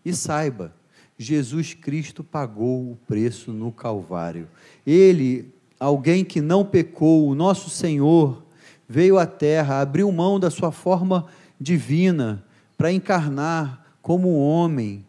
E 0.05 0.13
saiba, 0.13 0.75
Jesus 1.17 1.73
Cristo 1.73 2.23
pagou 2.23 2.93
o 2.93 2.99
preço 3.09 3.51
no 3.51 3.73
Calvário. 3.73 4.47
Ele, 4.87 5.51
alguém 5.81 6.23
que 6.23 6.43
não 6.43 6.67
pecou, 6.67 7.27
o 7.27 7.35
nosso 7.35 7.71
Senhor, 7.71 8.43
veio 8.87 9.19
à 9.19 9.25
terra, 9.25 9.81
abriu 9.81 10.13
mão 10.13 10.39
da 10.39 10.51
sua 10.51 10.71
forma 10.71 11.27
divina 11.59 12.45
para 12.77 12.93
encarnar 12.93 13.87
como 14.03 14.37
homem, 14.37 15.03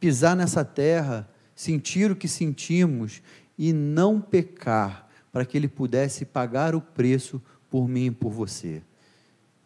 pisar 0.00 0.34
nessa 0.34 0.64
terra, 0.64 1.28
sentir 1.54 2.10
o 2.10 2.16
que 2.16 2.26
sentimos 2.26 3.20
e 3.58 3.70
não 3.70 4.18
pecar, 4.18 5.10
para 5.30 5.44
que 5.44 5.58
ele 5.58 5.68
pudesse 5.68 6.24
pagar 6.24 6.74
o 6.74 6.80
preço 6.80 7.38
por 7.68 7.86
mim 7.86 8.06
e 8.06 8.10
por 8.10 8.30
você. 8.30 8.80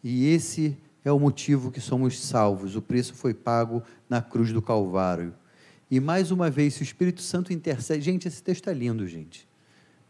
E 0.03 0.27
esse 0.27 0.77
é 1.07 1.11
o 1.11 1.19
motivo 1.19 1.71
que 1.71 1.79
somos 1.79 2.19
salvos. 2.19 2.75
O 2.75 2.81
preço 2.81 3.13
foi 3.13 3.33
pago 3.33 3.81
na 4.09 4.21
cruz 4.21 4.51
do 4.51 4.61
Calvário. 4.61 5.33
E 5.89 6.01
mais 6.01 6.31
uma 6.31 6.49
vez, 6.49 6.73
se 6.73 6.81
o 6.81 6.83
Espírito 6.83 7.21
Santo 7.21 7.53
intercede. 7.53 8.03
Gente, 8.03 8.27
esse 8.27 8.43
texto 8.43 8.69
é 8.69 8.73
lindo, 8.73 9.07
gente. 9.07 9.47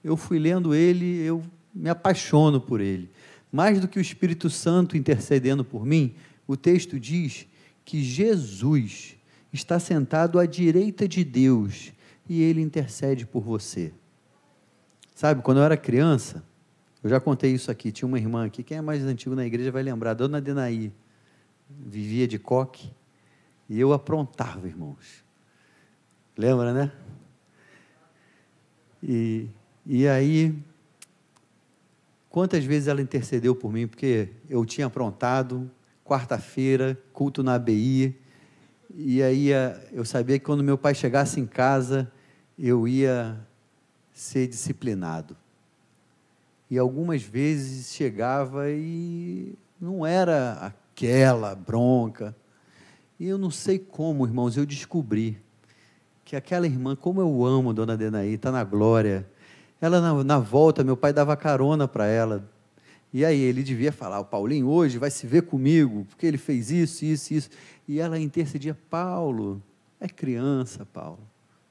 Eu 0.04 0.18
fui 0.18 0.40
lendo 0.40 0.74
ele, 0.74 1.22
eu 1.22 1.44
me 1.74 1.90
apaixono 1.90 2.60
por 2.60 2.82
ele. 2.82 3.12
Mais 3.52 3.80
do 3.80 3.88
que 3.88 4.00
o 4.00 4.02
Espírito 4.02 4.50
Santo 4.50 4.98
intercedendo 4.98 5.64
por 5.64 5.86
mim, 5.86 6.16
o 6.48 6.58
texto 6.58 7.00
diz 7.00 7.46
que 7.86 8.02
Jesus 8.02 9.18
está 9.54 9.80
sentado 9.80 10.40
à 10.40 10.48
direita 10.48 11.08
de 11.08 11.24
Deus 11.24 11.92
e 12.28 12.42
ele 12.42 12.60
intercede 12.60 13.26
por 13.26 13.44
você. 13.44 13.94
Sabe, 15.14 15.44
quando 15.44 15.60
eu 15.60 15.64
era 15.64 15.78
criança, 15.78 16.44
eu 17.04 17.10
já 17.10 17.20
contei 17.20 17.52
isso 17.54 17.70
aqui, 17.70 17.92
tinha 17.92 18.08
uma 18.08 18.18
irmã 18.18 18.46
aqui, 18.46 18.64
quem 18.64 18.78
é 18.78 18.82
mais 18.82 19.04
antigo 19.04 19.36
na 19.36 19.46
igreja 19.46 19.72
vai 19.72 19.84
lembrar, 19.84 20.14
Dona 20.14 20.42
Denaí, 20.42 20.92
vivia 21.70 22.28
de 22.28 22.40
coque, 22.40 22.92
e 23.70 23.80
eu 23.80 23.94
aprontava, 23.94 24.68
irmãos. 24.68 25.24
Lembra, 26.38 26.74
né? 26.74 26.92
E, 29.04 29.48
e 29.86 30.08
aí, 30.08 30.58
quantas 32.30 32.64
vezes 32.64 32.88
ela 32.88 33.02
intercedeu 33.02 33.56
por 33.56 33.72
mim, 33.72 33.88
porque 33.88 34.30
eu 34.50 34.66
tinha 34.66 34.88
aprontado, 34.88 35.70
quarta-feira, 36.04 36.98
culto 37.14 37.44
na 37.44 37.56
ABI, 37.56 38.16
e 38.96 39.22
aí 39.22 39.50
eu 39.92 40.06
sabia 40.06 40.40
que 40.40 40.46
quando 40.46 40.64
meu 40.64 40.78
pai 40.78 40.96
chegasse 40.96 41.40
em 41.40 41.46
casa, 41.46 42.12
eu 42.58 42.88
ia 42.88 43.40
ser 44.12 44.48
disciplinado. 44.48 45.38
E 46.70 46.78
algumas 46.78 47.24
vezes 47.24 47.94
chegava 47.94 48.70
e 48.70 49.56
não 49.80 50.06
era 50.06 50.54
aquela 50.54 51.56
bronca. 51.56 52.36
E 53.20 53.28
eu 53.28 53.38
não 53.38 53.50
sei 53.50 53.80
como, 53.80 54.26
irmãos, 54.26 54.58
eu 54.58 54.66
descobri 54.66 55.38
que 56.26 56.36
aquela 56.36 56.68
irmã, 56.68 56.96
como 56.96 57.22
eu 57.22 57.46
amo 57.46 57.74
Dona 57.74 57.96
Denaí, 57.96 58.34
está 58.34 58.52
na 58.52 58.64
glória. 58.64 59.26
Ela, 59.80 60.02
na, 60.02 60.24
na, 60.24 60.40
volta, 60.40 60.84
meu 60.84 60.98
pai 60.98 61.14
dava 61.14 61.38
carona 61.38 61.88
para 61.88 62.06
ela. 62.06 62.50
E 63.14 63.24
aí 63.24 63.40
ele 63.40 63.64
devia 63.64 63.92
falar, 63.94 64.20
o 64.20 64.26
Paulinho 64.26 64.68
hoje 64.68 64.98
vai 64.98 65.10
se 65.10 65.26
ver 65.26 65.44
comigo, 65.44 66.06
porque 66.10 66.26
ele 66.26 66.38
fez 66.38 66.70
isso, 66.70 67.06
isso, 67.06 67.34
isso. 67.34 67.50
E 67.88 68.00
ela 68.00 68.20
intercedia, 68.20 68.78
Paulo, 68.90 69.64
é 70.00 70.08
criança, 70.10 70.86
Paulo. 70.86 71.20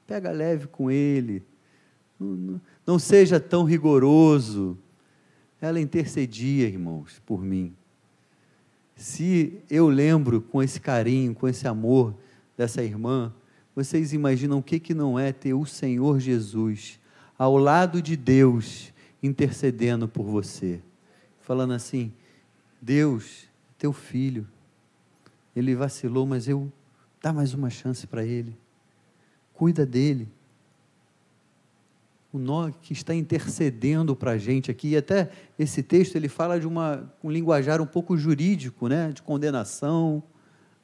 Pega 0.07 0.31
leve 0.31 0.67
com 0.67 0.89
ele. 0.89 1.43
Não, 2.19 2.27
não, 2.27 2.61
não 2.85 2.99
seja 2.99 3.39
tão 3.39 3.63
rigoroso. 3.63 4.77
Ela 5.61 5.79
intercedia, 5.79 6.67
irmãos, 6.67 7.21
por 7.25 7.43
mim. 7.43 7.75
Se 8.95 9.59
eu 9.69 9.89
lembro 9.89 10.41
com 10.41 10.61
esse 10.61 10.79
carinho, 10.79 11.33
com 11.35 11.47
esse 11.47 11.67
amor 11.67 12.15
dessa 12.55 12.83
irmã, 12.83 13.33
vocês 13.75 14.11
imaginam 14.13 14.57
o 14.57 14.63
que, 14.63 14.79
que 14.79 14.93
não 14.93 15.19
é 15.19 15.31
ter 15.31 15.53
o 15.53 15.65
Senhor 15.65 16.19
Jesus 16.19 16.99
ao 17.37 17.57
lado 17.57 18.01
de 18.01 18.17
Deus 18.17 18.91
intercedendo 19.21 20.07
por 20.07 20.25
você, 20.25 20.81
falando 21.41 21.73
assim: 21.73 22.11
Deus, 22.81 23.47
teu 23.77 23.93
filho, 23.93 24.47
ele 25.55 25.75
vacilou, 25.75 26.25
mas 26.25 26.47
eu 26.47 26.71
dá 27.21 27.31
mais 27.31 27.53
uma 27.53 27.69
chance 27.69 28.07
para 28.07 28.25
ele, 28.25 28.57
cuida 29.53 29.85
dele. 29.85 30.27
O 32.31 32.37
nó 32.37 32.69
que 32.69 32.93
está 32.93 33.15
intercedendo 33.15 34.15
para 34.15 34.31
a 34.31 34.37
gente 34.37 34.69
aqui, 34.69 34.89
e 34.89 34.97
até 34.97 35.29
esse 35.57 35.81
texto 35.81 36.15
ele 36.15 36.27
fala 36.27 36.59
de 36.59 36.67
uma, 36.67 37.11
um 37.23 37.31
linguajar 37.31 37.81
um 37.81 37.85
pouco 37.85 38.17
jurídico, 38.17 38.87
né? 38.87 39.11
de 39.11 39.21
condenação, 39.21 40.21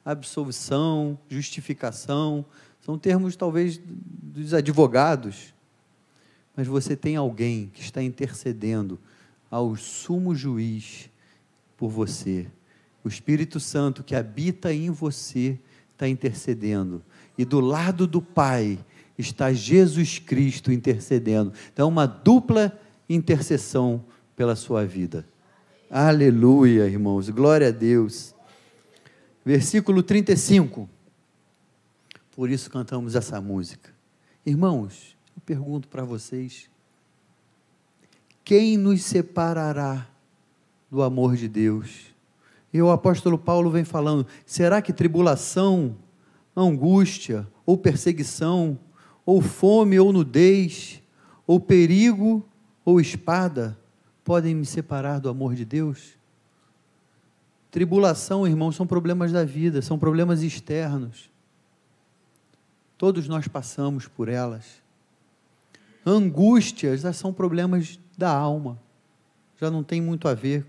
absolvição, 0.04 1.18
justificação, 1.28 2.44
são 2.80 2.98
termos 2.98 3.34
talvez 3.34 3.80
dos 3.82 4.52
advogados, 4.52 5.54
mas 6.56 6.66
você 6.66 6.94
tem 6.94 7.16
alguém 7.16 7.70
que 7.72 7.80
está 7.80 8.02
intercedendo 8.02 8.98
ao 9.50 9.76
sumo 9.76 10.34
juiz 10.34 11.08
por 11.76 11.88
você. 11.88 12.46
O 13.02 13.08
Espírito 13.08 13.58
Santo 13.58 14.02
que 14.02 14.14
habita 14.14 14.72
em 14.72 14.90
você 14.90 15.58
está 15.92 16.08
intercedendo. 16.08 17.02
E 17.36 17.44
do 17.44 17.60
lado 17.60 18.06
do 18.06 18.20
Pai 18.20 18.78
está 19.16 19.52
Jesus 19.52 20.18
Cristo 20.18 20.72
intercedendo. 20.72 21.52
Então, 21.72 21.88
uma 21.88 22.06
dupla 22.06 22.78
intercessão 23.08 24.04
pela 24.36 24.56
sua 24.56 24.84
vida. 24.84 25.26
Aleluia, 25.90 26.86
irmãos. 26.86 27.28
Glória 27.28 27.68
a 27.68 27.70
Deus. 27.70 28.34
Versículo 29.44 30.02
35. 30.02 30.88
Por 32.34 32.50
isso 32.50 32.70
cantamos 32.70 33.14
essa 33.14 33.40
música. 33.40 33.90
Irmãos, 34.44 35.16
eu 35.36 35.42
pergunto 35.46 35.86
para 35.86 36.04
vocês: 36.04 36.68
quem 38.44 38.76
nos 38.76 39.02
separará 39.02 40.08
do 40.90 41.02
amor 41.02 41.36
de 41.36 41.48
Deus? 41.48 42.12
E 42.72 42.82
o 42.82 42.90
apóstolo 42.90 43.38
Paulo 43.38 43.70
vem 43.70 43.84
falando: 43.84 44.26
será 44.44 44.82
que 44.82 44.92
tribulação, 44.92 45.96
angústia, 46.56 47.46
ou 47.64 47.78
perseguição, 47.78 48.78
ou 49.24 49.40
fome, 49.40 49.98
ou 49.98 50.12
nudez, 50.12 51.02
ou 51.46 51.58
perigo, 51.58 52.44
ou 52.84 53.00
espada 53.00 53.78
podem 54.24 54.54
me 54.54 54.66
separar 54.66 55.18
do 55.18 55.28
amor 55.28 55.54
de 55.54 55.64
Deus? 55.64 56.14
Tribulação, 57.70 58.46
irmãos, 58.46 58.76
são 58.76 58.86
problemas 58.86 59.32
da 59.32 59.44
vida, 59.44 59.82
são 59.82 59.98
problemas 59.98 60.42
externos. 60.42 61.30
Todos 62.96 63.26
nós 63.26 63.48
passamos 63.48 64.06
por 64.06 64.28
elas. 64.28 64.82
Angústias 66.06 67.02
são 67.16 67.32
problemas 67.32 67.98
da 68.16 68.30
alma. 68.30 68.78
Já 69.60 69.70
não 69.70 69.82
tem 69.82 70.00
muito 70.00 70.28
a 70.28 70.34
ver 70.34 70.64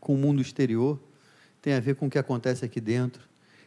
com 0.00 0.14
o 0.14 0.18
mundo 0.18 0.40
exterior, 0.40 0.98
tem 1.60 1.74
a 1.74 1.80
ver 1.80 1.94
com 1.94 2.06
o 2.06 2.10
que 2.10 2.18
acontece 2.18 2.64
aqui 2.64 2.80
dentro. 2.80 3.22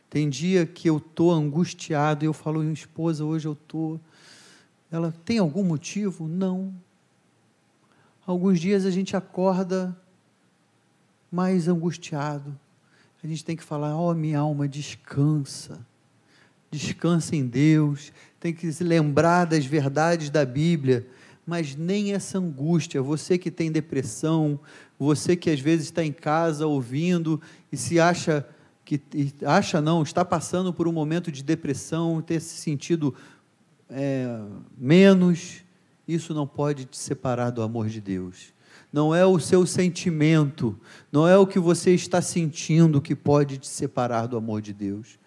Tem 0.10 0.30
dia 0.30 0.66
que 0.66 0.90
eu 0.90 0.98
estou 0.98 1.32
angustiado 1.32 2.26
e 2.26 2.28
eu 2.28 2.34
falo, 2.34 2.64
esposa, 2.72 3.24
hoje 3.24 3.48
eu 3.48 3.54
estou. 3.54 4.00
Ela 4.94 5.14
tem 5.26 5.40
algum 5.40 5.64
motivo? 5.64 6.26
Não. 6.26 6.74
Alguns 8.26 8.62
dias 8.62 8.86
a 8.86 8.92
gente 8.92 9.18
acorda 9.18 9.94
mais 11.30 11.68
angustiado. 11.68 12.58
A 13.22 13.28
gente 13.28 13.44
tem 13.44 13.58
que 13.58 13.64
falar: 13.64 13.94
ó, 13.94 14.12
oh, 14.12 14.14
minha 14.14 14.40
alma, 14.40 14.66
descansa 14.66 15.86
descansa 16.74 17.36
em 17.36 17.46
Deus, 17.46 18.12
tem 18.40 18.52
que 18.52 18.72
se 18.72 18.84
lembrar 18.84 19.46
das 19.46 19.66
verdades 19.66 20.30
da 20.30 20.44
Bíblia, 20.44 21.06
mas 21.46 21.76
nem 21.76 22.14
essa 22.14 22.40
angústia, 22.40 23.02
você 23.02 23.38
que 23.38 23.52
tem 23.52 23.72
depressão, 23.72 24.60
você 24.98 25.36
que 25.36 25.50
às 25.50 25.60
vezes 25.60 25.86
está 25.86 26.04
em 26.04 26.12
casa 26.12 26.66
ouvindo 26.66 27.40
e 27.72 27.78
se 27.78 28.00
acha 28.00 28.46
que 28.86 29.00
acha 29.46 29.80
não, 29.80 30.04
está 30.04 30.26
passando 30.26 30.74
por 30.74 30.90
um 30.90 30.92
momento 30.92 31.32
de 31.32 31.42
depressão, 31.42 32.22
ter 32.22 32.42
se 32.42 32.58
sentido 32.58 33.16
é, 33.94 34.40
menos, 34.78 35.64
isso 36.08 36.34
não 36.34 36.48
pode 36.48 36.86
te 36.86 36.98
separar 36.98 37.52
do 37.52 37.62
amor 37.62 37.88
de 37.88 38.02
Deus. 38.02 38.54
Não 38.92 39.14
é 39.14 39.26
o 39.26 39.40
seu 39.40 39.66
sentimento, 39.66 40.80
não 41.12 41.28
é 41.28 41.38
o 41.38 41.48
que 41.48 41.60
você 41.60 41.94
está 41.94 42.22
sentindo 42.22 43.02
que 43.02 43.16
pode 43.16 43.58
te 43.58 43.68
separar 43.68 44.28
do 44.28 44.38
amor 44.38 44.62
de 44.62 44.74
Deus 44.74 45.18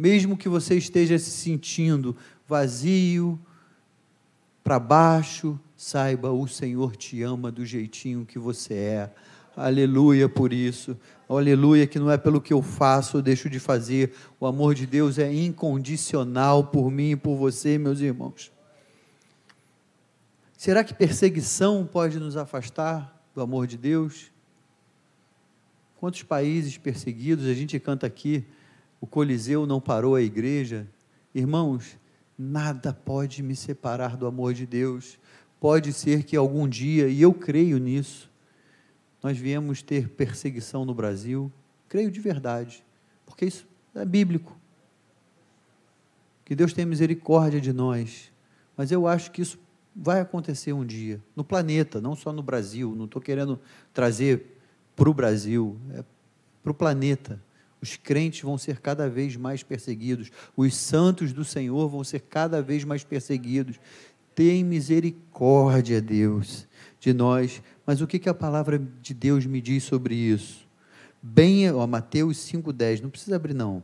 mesmo 0.00 0.34
que 0.34 0.48
você 0.48 0.78
esteja 0.78 1.18
se 1.18 1.30
sentindo 1.30 2.16
vazio, 2.48 3.38
para 4.64 4.78
baixo, 4.78 5.60
saiba, 5.76 6.30
o 6.30 6.48
Senhor 6.48 6.96
te 6.96 7.22
ama 7.22 7.52
do 7.52 7.66
jeitinho 7.66 8.24
que 8.24 8.38
você 8.38 8.72
é. 8.72 9.14
Aleluia 9.66 10.28
por 10.28 10.52
isso. 10.52 10.96
Aleluia, 11.28 11.86
que 11.86 11.98
não 11.98 12.10
é 12.10 12.16
pelo 12.16 12.40
que 12.40 12.52
eu 12.52 12.62
faço 12.62 13.18
ou 13.18 13.22
deixo 13.22 13.48
de 13.48 13.60
fazer. 13.60 14.12
O 14.38 14.46
amor 14.46 14.74
de 14.74 14.86
Deus 14.86 15.18
é 15.18 15.32
incondicional 15.32 16.64
por 16.64 16.90
mim 16.90 17.12
e 17.12 17.16
por 17.16 17.36
você, 17.36 17.78
meus 17.78 18.00
irmãos. 18.00 18.50
Será 20.56 20.82
que 20.84 20.94
perseguição 20.94 21.88
pode 21.90 22.18
nos 22.18 22.36
afastar 22.36 23.24
do 23.34 23.40
amor 23.40 23.66
de 23.66 23.76
Deus? 23.76 24.30
Quantos 25.98 26.22
países 26.22 26.76
perseguidos 26.78 27.46
a 27.46 27.54
gente 27.54 27.78
canta 27.78 28.06
aqui? 28.06 28.44
o 29.00 29.06
Coliseu 29.06 29.66
não 29.66 29.80
parou 29.80 30.14
a 30.14 30.22
igreja. 30.22 30.86
Irmãos, 31.34 31.96
nada 32.38 32.92
pode 32.92 33.42
me 33.42 33.56
separar 33.56 34.16
do 34.16 34.26
amor 34.26 34.52
de 34.52 34.66
Deus. 34.66 35.18
Pode 35.58 35.92
ser 35.92 36.24
que 36.24 36.36
algum 36.36 36.68
dia, 36.68 37.08
e 37.08 37.22
eu 37.22 37.32
creio 37.32 37.78
nisso, 37.78 38.29
nós 39.22 39.36
viemos 39.36 39.82
ter 39.82 40.08
perseguição 40.08 40.84
no 40.84 40.94
Brasil. 40.94 41.52
Creio 41.88 42.10
de 42.10 42.20
verdade, 42.20 42.84
porque 43.26 43.44
isso 43.44 43.66
é 43.94 44.04
bíblico. 44.04 44.56
Que 46.44 46.54
Deus 46.54 46.72
tenha 46.72 46.86
misericórdia 46.86 47.60
de 47.60 47.72
nós. 47.72 48.32
Mas 48.76 48.90
eu 48.90 49.06
acho 49.06 49.30
que 49.30 49.42
isso 49.42 49.58
vai 49.94 50.20
acontecer 50.20 50.72
um 50.72 50.84
dia, 50.84 51.20
no 51.34 51.44
planeta, 51.44 52.00
não 52.00 52.16
só 52.16 52.32
no 52.32 52.42
Brasil. 52.42 52.94
Não 52.96 53.04
estou 53.04 53.20
querendo 53.20 53.60
trazer 53.92 54.58
para 54.96 55.08
o 55.08 55.14
Brasil, 55.14 55.78
é 55.94 56.04
para 56.62 56.72
o 56.72 56.74
planeta 56.74 57.40
Os 57.80 57.96
crentes 57.96 58.42
vão 58.42 58.58
ser 58.58 58.80
cada 58.80 59.08
vez 59.08 59.36
mais 59.36 59.62
perseguidos. 59.62 60.30
Os 60.54 60.74
santos 60.76 61.32
do 61.32 61.44
Senhor 61.44 61.88
vão 61.88 62.04
ser 62.04 62.20
cada 62.20 62.60
vez 62.60 62.84
mais 62.84 63.02
perseguidos. 63.02 63.80
Tem 64.34 64.64
misericórdia, 64.64 66.00
Deus, 66.00 66.66
de 66.98 67.12
nós. 67.12 67.62
Mas 67.86 68.00
o 68.00 68.06
que, 68.06 68.18
que 68.18 68.28
a 68.28 68.34
palavra 68.34 68.80
de 69.00 69.12
Deus 69.14 69.46
me 69.46 69.60
diz 69.60 69.84
sobre 69.84 70.14
isso? 70.14 70.68
Bem, 71.22 71.70
ó, 71.70 71.86
Mateus 71.86 72.38
5,10, 72.38 73.02
não 73.02 73.10
precisa 73.10 73.36
abrir, 73.36 73.54
não. 73.54 73.82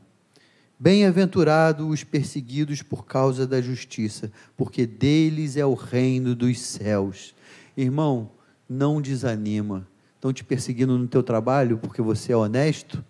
Bem-aventurados 0.78 1.86
os 1.88 2.04
perseguidos 2.04 2.82
por 2.82 3.06
causa 3.06 3.46
da 3.46 3.62
justiça, 3.62 4.30
porque 4.56 4.86
deles 4.86 5.56
é 5.56 5.64
o 5.64 5.74
reino 5.74 6.34
dos 6.34 6.60
céus. 6.60 7.34
Irmão, 7.76 8.30
não 8.68 9.00
desanima. 9.00 9.88
Estão 10.14 10.32
te 10.32 10.44
perseguindo 10.44 10.98
no 10.98 11.06
teu 11.06 11.22
trabalho 11.22 11.78
porque 11.78 12.02
você 12.02 12.32
é 12.32 12.36
honesto? 12.36 13.04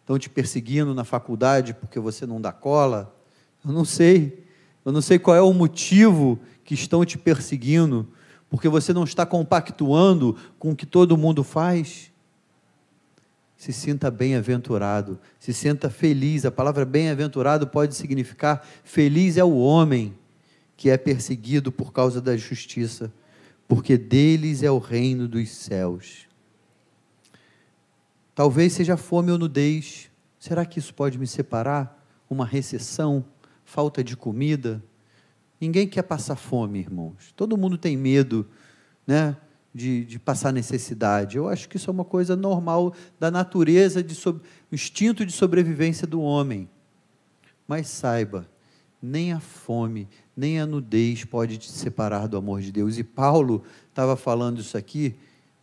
Estão 0.00 0.18
te 0.18 0.30
perseguindo 0.30 0.94
na 0.94 1.04
faculdade 1.04 1.74
porque 1.74 1.98
você 1.98 2.26
não 2.26 2.40
dá 2.40 2.52
cola? 2.52 3.14
Eu 3.64 3.72
não 3.72 3.84
sei. 3.84 4.44
Eu 4.84 4.92
não 4.92 5.00
sei 5.00 5.18
qual 5.18 5.36
é 5.36 5.40
o 5.40 5.52
motivo 5.52 6.38
que 6.64 6.74
estão 6.74 7.04
te 7.04 7.18
perseguindo, 7.18 8.08
porque 8.48 8.68
você 8.68 8.92
não 8.92 9.04
está 9.04 9.26
compactuando 9.26 10.36
com 10.58 10.70
o 10.70 10.76
que 10.76 10.86
todo 10.86 11.16
mundo 11.16 11.44
faz 11.44 12.12
se 13.64 13.72
sinta 13.72 14.10
bem-aventurado, 14.10 15.18
se 15.38 15.54
sinta 15.54 15.88
feliz. 15.88 16.44
A 16.44 16.50
palavra 16.50 16.84
bem-aventurado 16.84 17.66
pode 17.66 17.94
significar 17.94 18.62
feliz 18.82 19.38
é 19.38 19.44
o 19.44 19.56
homem 19.56 20.14
que 20.76 20.90
é 20.90 20.98
perseguido 20.98 21.72
por 21.72 21.90
causa 21.90 22.20
da 22.20 22.36
justiça, 22.36 23.10
porque 23.66 23.96
deles 23.96 24.62
é 24.62 24.70
o 24.70 24.78
reino 24.78 25.26
dos 25.26 25.48
céus. 25.48 26.26
Talvez 28.34 28.74
seja 28.74 28.98
fome 28.98 29.30
ou 29.30 29.38
nudez. 29.38 30.10
Será 30.38 30.66
que 30.66 30.78
isso 30.78 30.92
pode 30.92 31.16
me 31.16 31.26
separar? 31.26 32.04
Uma 32.28 32.44
recessão, 32.44 33.24
falta 33.64 34.04
de 34.04 34.14
comida? 34.14 34.82
Ninguém 35.64 35.88
quer 35.88 36.02
passar 36.02 36.36
fome, 36.36 36.80
irmãos. 36.80 37.32
Todo 37.34 37.56
mundo 37.56 37.78
tem 37.78 37.96
medo, 37.96 38.46
né? 39.06 39.34
de, 39.74 40.04
de, 40.04 40.18
passar 40.18 40.52
necessidade. 40.52 41.38
Eu 41.38 41.48
acho 41.48 41.68
que 41.68 41.78
isso 41.78 41.90
é 41.90 41.92
uma 41.92 42.04
coisa 42.04 42.36
normal 42.36 42.94
da 43.18 43.30
natureza, 43.30 44.02
de 44.02 44.14
instinto 44.70 45.24
de 45.26 45.32
sobrevivência 45.32 46.06
do 46.06 46.20
homem. 46.20 46.68
Mas 47.66 47.88
saiba, 47.88 48.46
nem 49.02 49.32
a 49.32 49.40
fome, 49.40 50.06
nem 50.36 50.60
a 50.60 50.66
nudez 50.66 51.24
pode 51.24 51.56
te 51.56 51.72
separar 51.72 52.28
do 52.28 52.36
amor 52.36 52.60
de 52.60 52.70
Deus. 52.70 52.98
E 52.98 53.02
Paulo 53.02 53.64
estava 53.88 54.16
falando 54.16 54.60
isso 54.60 54.76
aqui 54.76 55.16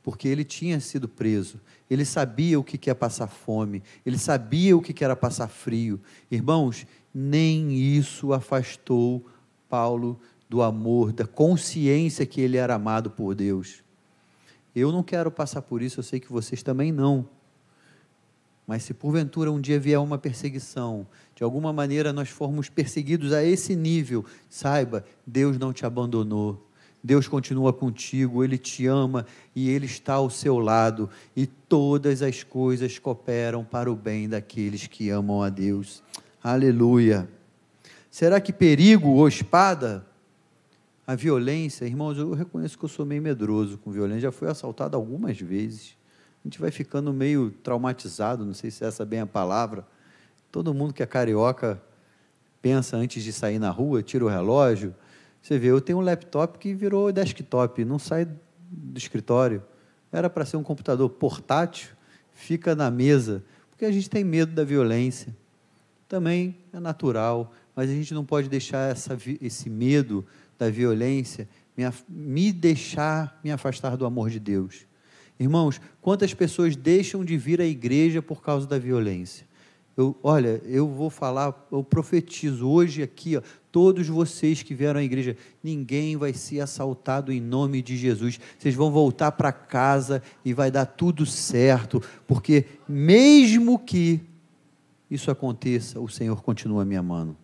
porque 0.03 0.27
ele 0.27 0.43
tinha 0.43 0.79
sido 0.79 1.07
preso. 1.07 1.61
Ele 1.87 2.03
sabia 2.03 2.59
o 2.59 2.63
que 2.63 2.89
é 2.89 2.93
passar 2.93 3.27
fome, 3.27 3.83
ele 4.03 4.17
sabia 4.17 4.75
o 4.75 4.81
que 4.81 5.03
era 5.03 5.15
passar 5.15 5.47
frio. 5.47 6.01
Irmãos, 6.29 6.87
nem 7.13 7.71
isso 7.71 8.33
afastou 8.33 9.23
Paulo 9.71 10.19
do 10.49 10.62
amor, 10.62 11.13
da 11.13 11.25
consciência 11.25 12.25
que 12.25 12.41
ele 12.41 12.57
era 12.57 12.75
amado 12.75 13.10
por 13.10 13.34
Deus. 13.34 13.81
Eu 14.75 14.91
não 14.91 15.01
quero 15.01 15.31
passar 15.31 15.62
por 15.62 15.81
isso, 15.81 16.01
eu 16.01 16.03
sei 16.03 16.19
que 16.19 16.29
vocês 16.29 16.62
também 16.62 16.91
não. 16.91 17.25
Mas 18.67 18.84
se 18.84 18.93
porventura 18.93 19.49
um 19.49 19.62
dia 19.62 19.79
vier 19.79 19.97
uma 19.97 20.17
perseguição, 20.17 21.07
de 21.34 21.41
alguma 21.41 21.71
maneira 21.71 22.12
nós 22.12 22.27
formos 22.27 22.67
perseguidos 22.67 23.31
a 23.31 23.41
esse 23.41 23.73
nível, 23.77 24.25
saiba, 24.49 25.05
Deus 25.25 25.57
não 25.57 25.71
te 25.71 25.86
abandonou. 25.86 26.67
Deus 27.01 27.29
continua 27.29 27.71
contigo, 27.71 28.43
Ele 28.43 28.57
te 28.57 28.86
ama 28.86 29.25
e 29.55 29.69
Ele 29.69 29.86
está 29.86 30.15
ao 30.15 30.29
seu 30.29 30.60
lado, 30.60 31.10
e 31.34 31.47
todas 31.47 32.21
as 32.21 32.43
coisas 32.43 32.99
cooperam 32.99 33.63
para 33.63 33.89
o 33.89 33.95
bem 33.95 34.27
daqueles 34.27 34.86
que 34.86 35.10
amam 35.10 35.41
a 35.41 35.49
Deus. 35.49 36.03
Aleluia. 36.43 37.27
Será 38.12 38.41
que 38.41 38.52
perigo 38.52 39.08
ou 39.08 39.26
espada 39.26 40.06
a 41.08 41.15
violência, 41.15 41.86
irmãos, 41.86 42.17
eu 42.17 42.34
reconheço 42.34 42.78
que 42.78 42.84
eu 42.84 42.89
sou 42.89 43.06
meio 43.06 43.21
medroso 43.21 43.78
com 43.78 43.89
violência, 43.89 44.24
já 44.24 44.32
fui 44.34 44.50
assaltado 44.50 44.97
algumas 44.97 45.39
vezes. 45.39 45.97
A 46.43 46.47
gente 46.47 46.60
vai 46.60 46.71
ficando 46.71 47.13
meio 47.13 47.52
traumatizado, 47.63 48.45
não 48.45 48.54
sei 48.54 48.69
se 48.69 48.84
essa 48.84 49.04
é 49.04 49.06
bem 49.06 49.21
a 49.21 49.26
palavra. 49.26 49.88
Todo 50.52 50.74
mundo 50.74 50.93
que 50.93 51.02
é 51.02 51.06
carioca 51.06 51.82
pensa 52.62 52.97
antes 52.97 53.24
de 53.24 53.32
sair 53.32 53.60
na 53.60 53.69
rua, 53.69 54.04
tira 54.04 54.26
o 54.26 54.28
relógio. 54.28 54.93
Você 55.41 55.58
vê, 55.58 55.67
eu 55.67 55.80
tenho 55.80 56.00
um 56.00 56.02
laptop 56.02 56.60
que 56.60 56.74
virou 56.74 57.12
desktop, 57.13 57.86
não 57.86 57.97
sai 57.97 58.26
do 58.26 58.97
escritório. 58.97 59.63
Era 60.12 60.30
para 60.30 60.45
ser 60.45 60.58
um 60.58 60.63
computador 60.63 61.10
portátil, 61.10 61.89
fica 62.34 62.76
na 62.76 62.91
mesa, 62.91 63.41
porque 63.69 63.86
a 63.86 63.91
gente 63.91 64.10
tem 64.10 64.24
medo 64.24 64.52
da 64.52 64.65
violência. 64.65 65.34
Também 66.08 66.58
é 66.74 66.80
natural, 66.80 67.54
mas 67.75 67.89
a 67.89 67.93
gente 67.93 68.13
não 68.13 68.25
pode 68.25 68.49
deixar 68.49 68.91
essa, 68.91 69.17
esse 69.39 69.69
medo 69.69 70.25
da 70.57 70.69
violência, 70.69 71.47
me, 71.75 71.84
me 72.07 72.51
deixar 72.51 73.39
me 73.43 73.51
afastar 73.51 73.95
do 73.95 74.05
amor 74.05 74.29
de 74.29 74.39
Deus. 74.39 74.86
Irmãos, 75.39 75.81
quantas 75.99 76.34
pessoas 76.34 76.75
deixam 76.75 77.25
de 77.25 77.38
vir 77.38 77.60
à 77.60 77.65
igreja 77.65 78.21
por 78.21 78.43
causa 78.43 78.67
da 78.67 78.77
violência? 78.77 79.49
Eu, 79.97 80.15
olha, 80.21 80.62
eu 80.65 80.88
vou 80.88 81.10
falar, 81.10 81.67
eu 81.71 81.84
profetizo 81.84 82.69
hoje 82.69 83.01
aqui, 83.01 83.36
ó, 83.36 83.41
todos 83.71 84.07
vocês 84.07 84.62
que 84.62 84.73
vieram 84.73 84.99
à 84.99 85.03
igreja, 85.03 85.36
ninguém 85.63 86.15
vai 86.15 86.34
ser 86.34 86.60
assaltado 86.60 87.31
em 87.31 87.41
nome 87.41 87.81
de 87.81 87.97
Jesus. 87.97 88.39
Vocês 88.57 88.75
vão 88.75 88.91
voltar 88.91 89.31
para 89.31 89.51
casa 89.51 90.21
e 90.45 90.53
vai 90.53 90.69
dar 90.69 90.86
tudo 90.86 91.25
certo, 91.25 92.01
porque 92.27 92.65
mesmo 92.88 93.79
que 93.79 94.21
isso 95.10 95.29
aconteça, 95.31 95.99
o 95.99 96.07
Senhor 96.07 96.41
continua 96.41 96.86
me 96.86 96.95
amando 96.95 97.40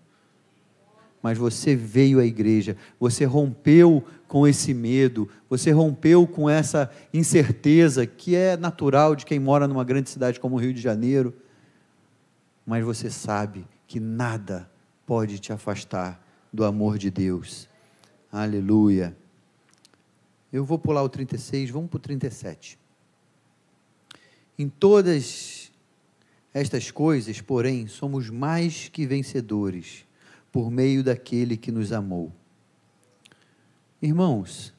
mas 1.28 1.38
você 1.38 1.76
veio 1.76 2.22
à 2.22 2.26
igreja, 2.26 2.78
você 2.98 3.26
rompeu 3.26 4.02
com 4.30 4.48
esse 4.48 4.74
medo, 4.74 5.28
você 5.50 5.72
rompeu 5.72 6.26
com 6.26 6.50
essa 6.50 6.90
incerteza 7.14 8.08
que 8.08 8.34
é 8.34 8.56
natural 8.56 9.14
de 9.14 9.26
quem 9.26 9.38
mora 9.38 9.68
numa 9.68 9.84
grande 9.84 10.10
cidade 10.10 10.40
como 10.40 10.56
o 10.56 10.58
Rio 10.58 10.74
de 10.74 10.80
Janeiro, 10.80 11.36
mas 12.66 12.82
você 12.82 13.10
sabe 13.10 13.68
que 13.86 14.00
nada 14.00 14.72
pode 15.06 15.38
te 15.38 15.52
afastar 15.52 16.26
do 16.54 16.64
amor 16.64 16.98
de 16.98 17.12
Deus. 17.12 17.68
Aleluia. 18.32 19.14
Eu 20.50 20.64
vou 20.64 20.80
pular 20.80 21.04
o 21.04 21.10
36, 21.10 21.72
vamos 21.72 21.90
para 21.90 21.98
o 21.98 22.00
37. 22.00 22.80
Em 24.58 24.70
todas 24.70 25.74
estas 26.54 26.90
coisas, 26.90 27.42
porém, 27.42 27.86
somos 27.86 28.30
mais 28.30 28.88
que 28.88 29.06
vencedores 29.06 30.07
por 30.58 30.72
meio 30.72 31.04
daquele 31.04 31.56
que 31.56 31.72
nos 31.72 31.94
amou. 31.94 32.34
Irmãos, 34.02 34.74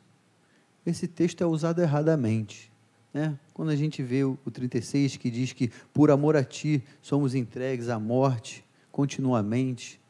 esse 0.84 1.06
texto 1.06 1.40
é 1.40 1.46
usado 1.46 1.80
erradamente. 1.80 2.72
Né? 3.14 3.38
Quando 3.54 3.68
a 3.68 3.76
gente 3.76 4.02
vê 4.02 4.24
o 4.24 4.36
36 4.52 5.16
que 5.18 5.30
diz 5.30 5.52
que 5.52 5.70
por 5.94 6.10
amor 6.10 6.36
a 6.36 6.42
ti 6.42 6.82
somos 7.00 7.32
entregues 7.32 7.88
à 7.88 7.96
morte 7.96 8.64
continuamente. 8.90 10.00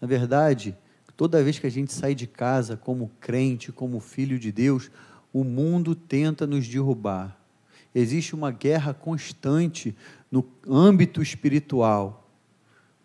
Na 0.00 0.06
verdade, 0.06 0.78
toda 1.16 1.42
vez 1.42 1.58
que 1.58 1.66
a 1.66 1.70
gente 1.70 1.92
sai 1.92 2.14
de 2.14 2.28
casa 2.28 2.76
como 2.76 3.10
crente, 3.18 3.72
como 3.72 3.98
filho 3.98 4.38
de 4.38 4.52
Deus, 4.52 4.88
o 5.32 5.42
mundo 5.42 5.96
tenta 5.96 6.46
nos 6.46 6.68
derrubar. 6.68 7.36
Existe 7.92 8.36
uma 8.36 8.52
guerra 8.52 8.94
constante 8.94 9.96
no 10.30 10.46
âmbito 10.70 11.20
espiritual 11.20 12.21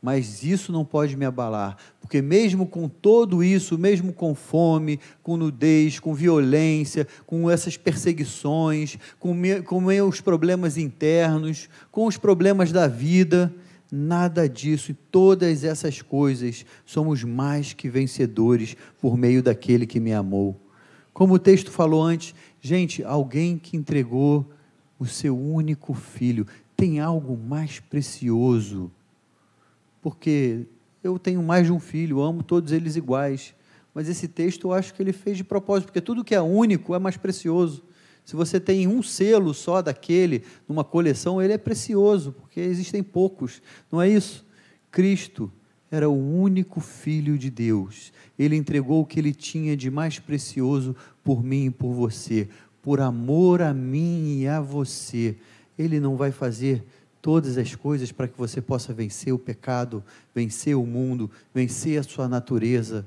mas 0.01 0.43
isso 0.43 0.71
não 0.71 0.85
pode 0.85 1.17
me 1.17 1.25
abalar, 1.25 1.75
porque 1.99 2.21
mesmo 2.21 2.67
com 2.67 2.87
todo 2.87 3.43
isso, 3.43 3.77
mesmo 3.77 4.13
com 4.13 4.35
fome, 4.35 4.99
com 5.23 5.35
nudez, 5.35 5.99
com 5.99 6.13
violência, 6.13 7.07
com 7.25 7.49
essas 7.49 7.75
perseguições, 7.75 8.97
com, 9.19 9.35
com 9.65 9.81
meus 9.81 10.21
problemas 10.21 10.77
internos, 10.77 11.67
com 11.91 12.05
os 12.05 12.17
problemas 12.17 12.71
da 12.71 12.87
vida, 12.87 13.53
nada 13.91 14.47
disso 14.47 14.91
e 14.91 14.93
todas 14.93 15.63
essas 15.63 16.01
coisas 16.01 16.65
somos 16.85 17.23
mais 17.23 17.73
que 17.73 17.89
vencedores 17.89 18.75
por 19.01 19.17
meio 19.17 19.41
daquele 19.41 19.85
que 19.85 19.99
me 19.99 20.13
amou. 20.13 20.59
Como 21.13 21.33
o 21.33 21.39
texto 21.39 21.71
falou 21.71 22.03
antes, 22.03 22.35
gente, 22.61 23.03
alguém 23.03 23.57
que 23.57 23.75
entregou 23.75 24.45
o 24.99 25.05
seu 25.05 25.37
único 25.37 25.93
filho, 25.93 26.45
tem 26.75 26.99
algo 26.99 27.35
mais 27.35 27.79
precioso 27.79 28.91
porque 30.01 30.65
eu 31.03 31.17
tenho 31.17 31.41
mais 31.41 31.67
de 31.67 31.71
um 31.71 31.79
filho, 31.79 32.21
amo 32.21 32.43
todos 32.43 32.71
eles 32.71 32.95
iguais. 32.95 33.55
Mas 33.93 34.07
esse 34.07 34.27
texto 34.27 34.67
eu 34.67 34.73
acho 34.73 34.93
que 34.93 35.01
ele 35.01 35.13
fez 35.13 35.37
de 35.37 35.43
propósito, 35.43 35.87
porque 35.87 36.01
tudo 36.01 36.23
que 36.23 36.35
é 36.35 36.41
único 36.41 36.93
é 36.93 36.99
mais 36.99 37.17
precioso. 37.17 37.83
Se 38.23 38.35
você 38.35 38.59
tem 38.59 38.87
um 38.87 39.01
selo 39.01 39.53
só 39.53 39.81
daquele 39.81 40.43
numa 40.67 40.83
coleção, 40.83 41.41
ele 41.41 41.53
é 41.53 41.57
precioso, 41.57 42.33
porque 42.33 42.59
existem 42.59 43.01
poucos, 43.01 43.61
não 43.91 44.01
é 44.01 44.09
isso? 44.09 44.45
Cristo 44.91 45.51
era 45.89 46.09
o 46.09 46.41
único 46.41 46.79
filho 46.79 47.37
de 47.37 47.49
Deus. 47.49 48.11
Ele 48.37 48.55
entregou 48.55 49.01
o 49.01 49.05
que 49.05 49.19
ele 49.19 49.33
tinha 49.33 49.77
de 49.77 49.89
mais 49.89 50.19
precioso 50.19 50.95
por 51.23 51.43
mim 51.43 51.65
e 51.65 51.71
por 51.71 51.93
você, 51.93 52.49
por 52.81 52.99
amor 52.99 53.61
a 53.61 53.73
mim 53.73 54.41
e 54.41 54.47
a 54.47 54.59
você. 54.59 55.37
Ele 55.77 55.99
não 55.99 56.17
vai 56.17 56.31
fazer 56.31 56.83
todas 57.21 57.57
as 57.57 57.75
coisas 57.75 58.11
para 58.11 58.27
que 58.27 58.37
você 58.37 58.61
possa 58.61 58.93
vencer 58.93 59.33
o 59.33 59.39
pecado, 59.39 60.03
vencer 60.33 60.75
o 60.75 60.85
mundo, 60.85 61.29
vencer 61.53 61.99
a 61.99 62.03
sua 62.03 62.27
natureza 62.27 63.05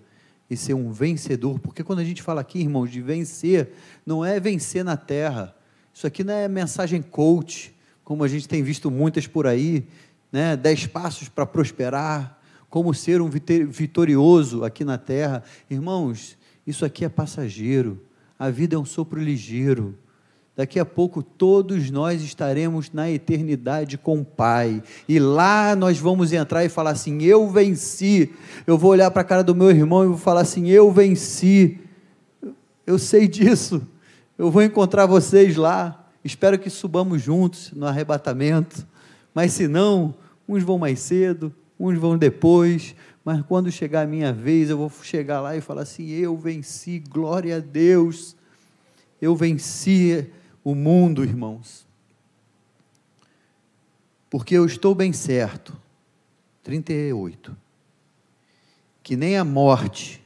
e 0.49 0.57
ser 0.57 0.75
um 0.75 0.91
vencedor. 0.91 1.59
Porque 1.61 1.85
quando 1.85 2.01
a 2.01 2.05
gente 2.05 2.23
fala 2.23 2.41
aqui, 2.41 2.59
irmãos, 2.61 2.91
de 2.91 3.01
vencer, 3.01 3.73
não 4.05 4.25
é 4.25 4.41
vencer 4.41 4.85
na 4.85 4.97
terra. 4.97 5.55
Isso 5.95 6.07
aqui 6.07 6.25
não 6.25 6.35
é 6.35 6.49
mensagem 6.49 7.01
coach, 7.01 7.75
como 8.05 8.25
a 8.25 8.29
gente 8.29 8.49
tem 8.49 8.63
visto 8.63 8.91
muitas 8.91 9.27
por 9.27 9.47
aí, 9.47 9.87
né? 10.33 10.57
Dez 10.57 10.87
passos 10.87 11.29
para 11.29 11.47
prosperar, 11.47 12.41
como 12.69 12.93
ser 12.95 13.21
um 13.21 13.29
vitorioso 13.29 14.65
aqui 14.65 14.85
na 14.85 14.99
terra. 14.99 15.43
Irmãos, 15.69 16.37
isso 16.67 16.85
aqui 16.85 17.05
é 17.05 17.09
passageiro. 17.09 18.01
A 18.39 18.51
vida 18.51 18.75
é 18.75 18.79
um 18.79 18.85
sopro 18.85 19.23
ligeiro. 19.23 19.97
Daqui 20.57 20.79
a 20.79 20.85
pouco 20.85 21.23
todos 21.23 21.91
nós 21.91 22.23
estaremos 22.23 22.91
na 22.93 23.11
eternidade 23.11 23.97
com 23.97 24.21
o 24.21 24.25
Pai. 24.25 24.83
E 25.09 25.19
lá 25.19 25.75
nós 25.77 25.99
vamos 25.99 26.33
entrar 26.33 26.65
e 26.65 26.69
falar 26.69 26.91
assim: 26.91 27.23
Eu 27.23 27.49
venci. 27.49 28.31
Eu 28.67 28.77
vou 28.77 28.91
olhar 28.91 29.11
para 29.11 29.23
a 29.23 29.25
cara 29.25 29.45
do 29.45 29.55
meu 29.55 29.71
irmão 29.71 30.05
e 30.05 30.09
vou 30.09 30.19
falar 30.19 30.43
assim: 30.43 30.69
Eu 30.69 30.91
venci. 30.91 31.79
Eu 32.87 32.99
sei 32.99 33.29
disso. 33.29 33.81
Eu 34.37 34.51
vou 34.51 34.63
encontrar 34.63 35.07
vocês 35.07 35.57
lá. 35.57 36.09
Espero 36.25 36.59
que 36.59 36.69
subamos 36.69 37.23
juntos 37.23 37.71
no 37.73 37.87
arrebatamento. 37.87 38.87
Mas 39.35 39.53
se 39.53 39.69
não, 39.69 40.15
uns 40.49 40.63
vão 40.63 40.77
mais 40.77 40.99
cedo, 40.99 41.55
uns 41.79 41.97
vão 41.97 42.19
depois. 42.19 42.95
Mas 43.25 43.41
quando 43.43 43.71
chegar 43.71 44.03
a 44.03 44.07
minha 44.07 44.33
vez, 44.33 44.69
eu 44.69 44.77
vou 44.77 44.91
chegar 45.03 45.41
lá 45.41 45.57
e 45.57 45.61
falar 45.61 45.83
assim: 45.83 46.09
Eu 46.09 46.37
venci, 46.37 46.99
glória 46.99 47.57
a 47.57 47.61
Deus. 47.61 48.37
Eu 49.23 49.37
venci 49.37 50.27
o 50.65 50.75
mundo, 50.75 51.25
irmãos. 51.25 51.87
Porque 54.29 54.55
eu 54.55 54.65
estou 54.65 54.95
bem 54.95 55.13
certo, 55.13 55.77
38, 56.63 57.57
que 59.03 59.17
nem 59.17 59.37
a 59.37 59.45
morte, 59.45 60.23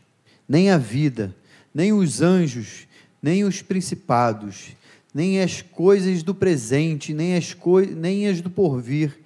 nem 0.48 0.70
a 0.70 0.76
vida, 0.76 1.34
nem 1.72 1.92
os 1.92 2.20
anjos, 2.20 2.86
nem 3.22 3.44
os 3.44 3.62
principados, 3.62 4.76
nem 5.14 5.40
as 5.40 5.62
coisas 5.62 6.22
do 6.22 6.34
presente, 6.34 7.14
nem 7.14 7.36
as, 7.36 7.56
nem 7.96 8.28
as 8.28 8.40
do 8.40 8.50
porvir, 8.50 9.18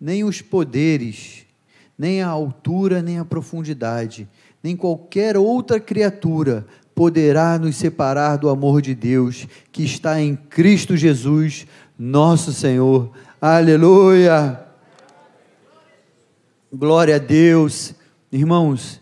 nem 0.00 0.22
os 0.22 0.40
poderes, 0.40 1.44
nem 1.98 2.22
a 2.22 2.28
altura, 2.28 3.02
nem 3.02 3.18
a 3.18 3.24
profundidade, 3.24 4.28
nem 4.62 4.76
qualquer 4.76 5.36
outra 5.36 5.80
criatura 5.80 6.66
poderá 7.02 7.58
nos 7.58 7.74
separar 7.74 8.36
do 8.36 8.48
amor 8.48 8.80
de 8.80 8.94
Deus 8.94 9.48
que 9.72 9.82
está 9.82 10.22
em 10.22 10.36
Cristo 10.36 10.96
Jesus, 10.96 11.66
nosso 11.98 12.52
Senhor. 12.52 13.10
Aleluia! 13.40 14.64
Glória 16.72 17.16
a 17.16 17.18
Deus. 17.18 17.92
Irmãos, 18.30 19.00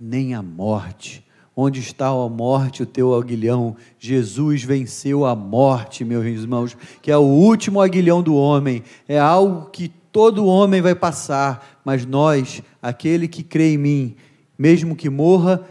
nem 0.00 0.32
a 0.32 0.40
morte. 0.40 1.26
Onde 1.56 1.80
está 1.80 2.06
a 2.06 2.28
morte, 2.28 2.84
o 2.84 2.86
teu 2.86 3.12
aguilhão? 3.12 3.76
Jesus 3.98 4.62
venceu 4.62 5.26
a 5.26 5.34
morte, 5.34 6.04
meus 6.04 6.24
irmãos, 6.24 6.76
que 7.02 7.10
é 7.10 7.16
o 7.16 7.22
último 7.22 7.80
aguilhão 7.80 8.22
do 8.22 8.36
homem. 8.36 8.84
É 9.08 9.18
algo 9.18 9.70
que 9.70 9.88
todo 10.12 10.46
homem 10.46 10.80
vai 10.80 10.94
passar, 10.94 11.80
mas 11.84 12.06
nós, 12.06 12.62
aquele 12.80 13.26
que 13.26 13.42
crê 13.42 13.72
em 13.74 13.76
mim, 13.76 14.16
mesmo 14.56 14.94
que 14.94 15.10
morra, 15.10 15.64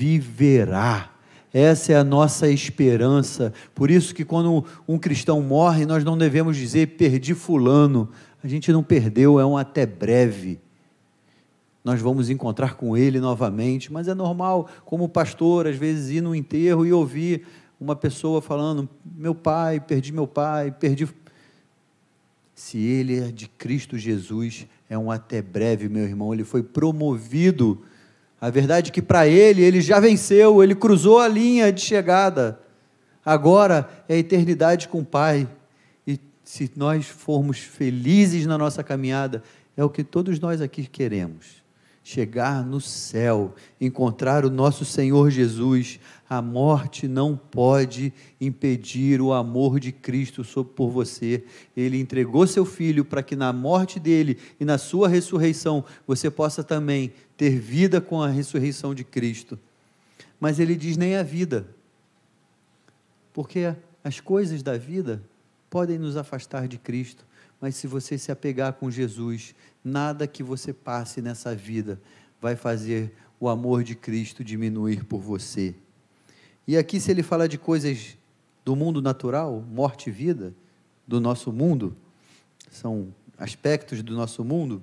viverá. 0.00 1.10
Essa 1.52 1.92
é 1.92 1.96
a 1.96 2.04
nossa 2.04 2.48
esperança. 2.48 3.52
Por 3.74 3.90
isso 3.90 4.14
que 4.14 4.24
quando 4.24 4.64
um 4.88 4.98
cristão 4.98 5.42
morre, 5.42 5.84
nós 5.84 6.02
não 6.02 6.16
devemos 6.16 6.56
dizer 6.56 6.96
perdi 6.96 7.34
fulano. 7.34 8.08
A 8.42 8.48
gente 8.48 8.72
não 8.72 8.82
perdeu, 8.82 9.38
é 9.38 9.44
um 9.44 9.58
até 9.58 9.84
breve. 9.84 10.58
Nós 11.84 12.00
vamos 12.00 12.30
encontrar 12.30 12.76
com 12.76 12.96
ele 12.96 13.20
novamente, 13.20 13.92
mas 13.92 14.08
é 14.08 14.14
normal, 14.14 14.68
como 14.86 15.08
pastor, 15.08 15.66
às 15.66 15.76
vezes 15.76 16.10
ir 16.10 16.22
no 16.22 16.34
enterro 16.34 16.86
e 16.86 16.92
ouvir 16.92 17.46
uma 17.78 17.96
pessoa 17.96 18.40
falando: 18.40 18.88
"Meu 19.04 19.34
pai, 19.34 19.80
perdi 19.80 20.12
meu 20.12 20.26
pai, 20.26 20.70
perdi 20.70 21.06
se 22.54 22.78
ele 22.78 23.18
é 23.18 23.32
de 23.32 23.48
Cristo 23.48 23.98
Jesus, 23.98 24.66
é 24.88 24.96
um 24.96 25.10
até 25.10 25.42
breve, 25.42 25.88
meu 25.88 26.04
irmão, 26.04 26.32
ele 26.32 26.44
foi 26.44 26.62
promovido 26.62 27.82
a 28.40 28.48
verdade 28.48 28.90
é 28.90 28.92
que 28.92 29.02
para 29.02 29.28
ele, 29.28 29.62
ele 29.62 29.80
já 29.82 30.00
venceu, 30.00 30.62
ele 30.62 30.74
cruzou 30.74 31.18
a 31.18 31.28
linha 31.28 31.70
de 31.70 31.82
chegada. 31.82 32.58
Agora 33.24 33.88
é 34.08 34.14
a 34.14 34.18
eternidade 34.18 34.88
com 34.88 35.00
o 35.00 35.04
Pai. 35.04 35.46
E 36.06 36.18
se 36.42 36.70
nós 36.74 37.06
formos 37.06 37.58
felizes 37.58 38.46
na 38.46 38.56
nossa 38.56 38.82
caminhada, 38.82 39.42
é 39.76 39.84
o 39.84 39.90
que 39.90 40.02
todos 40.02 40.40
nós 40.40 40.62
aqui 40.62 40.86
queremos. 40.86 41.60
Chegar 42.02 42.64
no 42.64 42.80
céu, 42.80 43.54
encontrar 43.78 44.46
o 44.46 44.50
nosso 44.50 44.86
Senhor 44.86 45.30
Jesus, 45.30 46.00
a 46.28 46.40
morte 46.40 47.06
não 47.06 47.36
pode 47.36 48.10
impedir 48.40 49.20
o 49.20 49.34
amor 49.34 49.78
de 49.78 49.92
Cristo 49.92 50.42
por 50.64 50.88
você. 50.88 51.44
Ele 51.76 52.00
entregou 52.00 52.46
seu 52.46 52.64
filho 52.64 53.04
para 53.04 53.22
que 53.22 53.36
na 53.36 53.52
morte 53.52 54.00
dele 54.00 54.38
e 54.58 54.64
na 54.64 54.78
sua 54.78 55.08
ressurreição 55.08 55.84
você 56.06 56.30
possa 56.30 56.64
também 56.64 57.12
ter 57.40 57.58
vida 57.58 58.02
com 58.02 58.22
a 58.22 58.28
ressurreição 58.28 58.94
de 58.94 59.02
Cristo. 59.02 59.58
Mas 60.38 60.60
ele 60.60 60.76
diz 60.76 60.98
nem 60.98 61.16
a 61.16 61.22
vida. 61.22 61.66
Porque 63.32 63.74
as 64.04 64.20
coisas 64.20 64.62
da 64.62 64.76
vida 64.76 65.22
podem 65.70 65.98
nos 65.98 66.18
afastar 66.18 66.68
de 66.68 66.76
Cristo, 66.76 67.24
mas 67.58 67.76
se 67.76 67.86
você 67.86 68.18
se 68.18 68.30
apegar 68.30 68.74
com 68.74 68.90
Jesus, 68.90 69.54
nada 69.82 70.26
que 70.26 70.42
você 70.42 70.70
passe 70.70 71.22
nessa 71.22 71.54
vida 71.54 71.98
vai 72.42 72.56
fazer 72.56 73.10
o 73.40 73.48
amor 73.48 73.84
de 73.84 73.94
Cristo 73.94 74.44
diminuir 74.44 75.06
por 75.06 75.22
você. 75.22 75.74
E 76.68 76.76
aqui, 76.76 77.00
se 77.00 77.10
ele 77.10 77.22
fala 77.22 77.48
de 77.48 77.56
coisas 77.56 78.18
do 78.66 78.76
mundo 78.76 79.00
natural, 79.00 79.64
morte 79.66 80.10
e 80.10 80.12
vida, 80.12 80.52
do 81.08 81.18
nosso 81.18 81.50
mundo, 81.50 81.96
são 82.70 83.14
aspectos 83.38 84.02
do 84.02 84.14
nosso 84.14 84.44
mundo, 84.44 84.82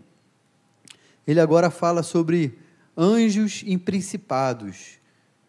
ele 1.28 1.40
agora 1.42 1.70
fala 1.70 2.02
sobre 2.02 2.58
anjos 2.96 3.64
e 3.66 3.78
principados, 3.78 5.00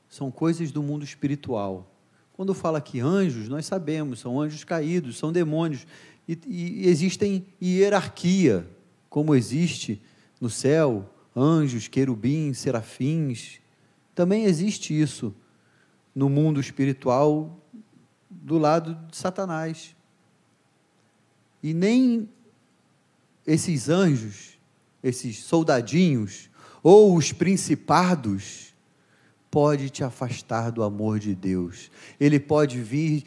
são 0.08 0.30
coisas 0.30 0.72
do 0.72 0.82
mundo 0.82 1.04
espiritual. 1.04 1.94
Quando 2.32 2.52
fala 2.52 2.80
que 2.80 3.00
anjos, 3.00 3.48
nós 3.48 3.66
sabemos, 3.66 4.20
são 4.20 4.40
anjos 4.40 4.64
caídos, 4.64 5.16
são 5.16 5.32
demônios, 5.32 5.86
e, 6.26 6.38
e 6.46 6.88
existem 6.88 7.46
hierarquia, 7.62 8.68
como 9.08 9.34
existe 9.34 10.02
no 10.40 10.50
céu, 10.50 11.08
anjos, 11.34 11.88
querubins, 11.88 12.58
serafins, 12.58 13.60
também 14.14 14.44
existe 14.44 14.98
isso 14.98 15.34
no 16.14 16.28
mundo 16.28 16.60
espiritual 16.60 17.56
do 18.28 18.58
lado 18.58 18.98
de 19.08 19.16
Satanás. 19.16 19.94
E 21.62 21.72
nem 21.72 22.28
esses 23.46 23.88
anjos, 23.88 24.57
esses 25.02 25.38
soldadinhos, 25.38 26.50
ou 26.82 27.16
os 27.16 27.32
principados, 27.32 28.74
pode 29.50 29.90
te 29.90 30.04
afastar 30.04 30.70
do 30.70 30.82
amor 30.82 31.18
de 31.18 31.34
Deus. 31.34 31.90
Ele 32.20 32.38
pode 32.38 32.80
vir 32.80 33.24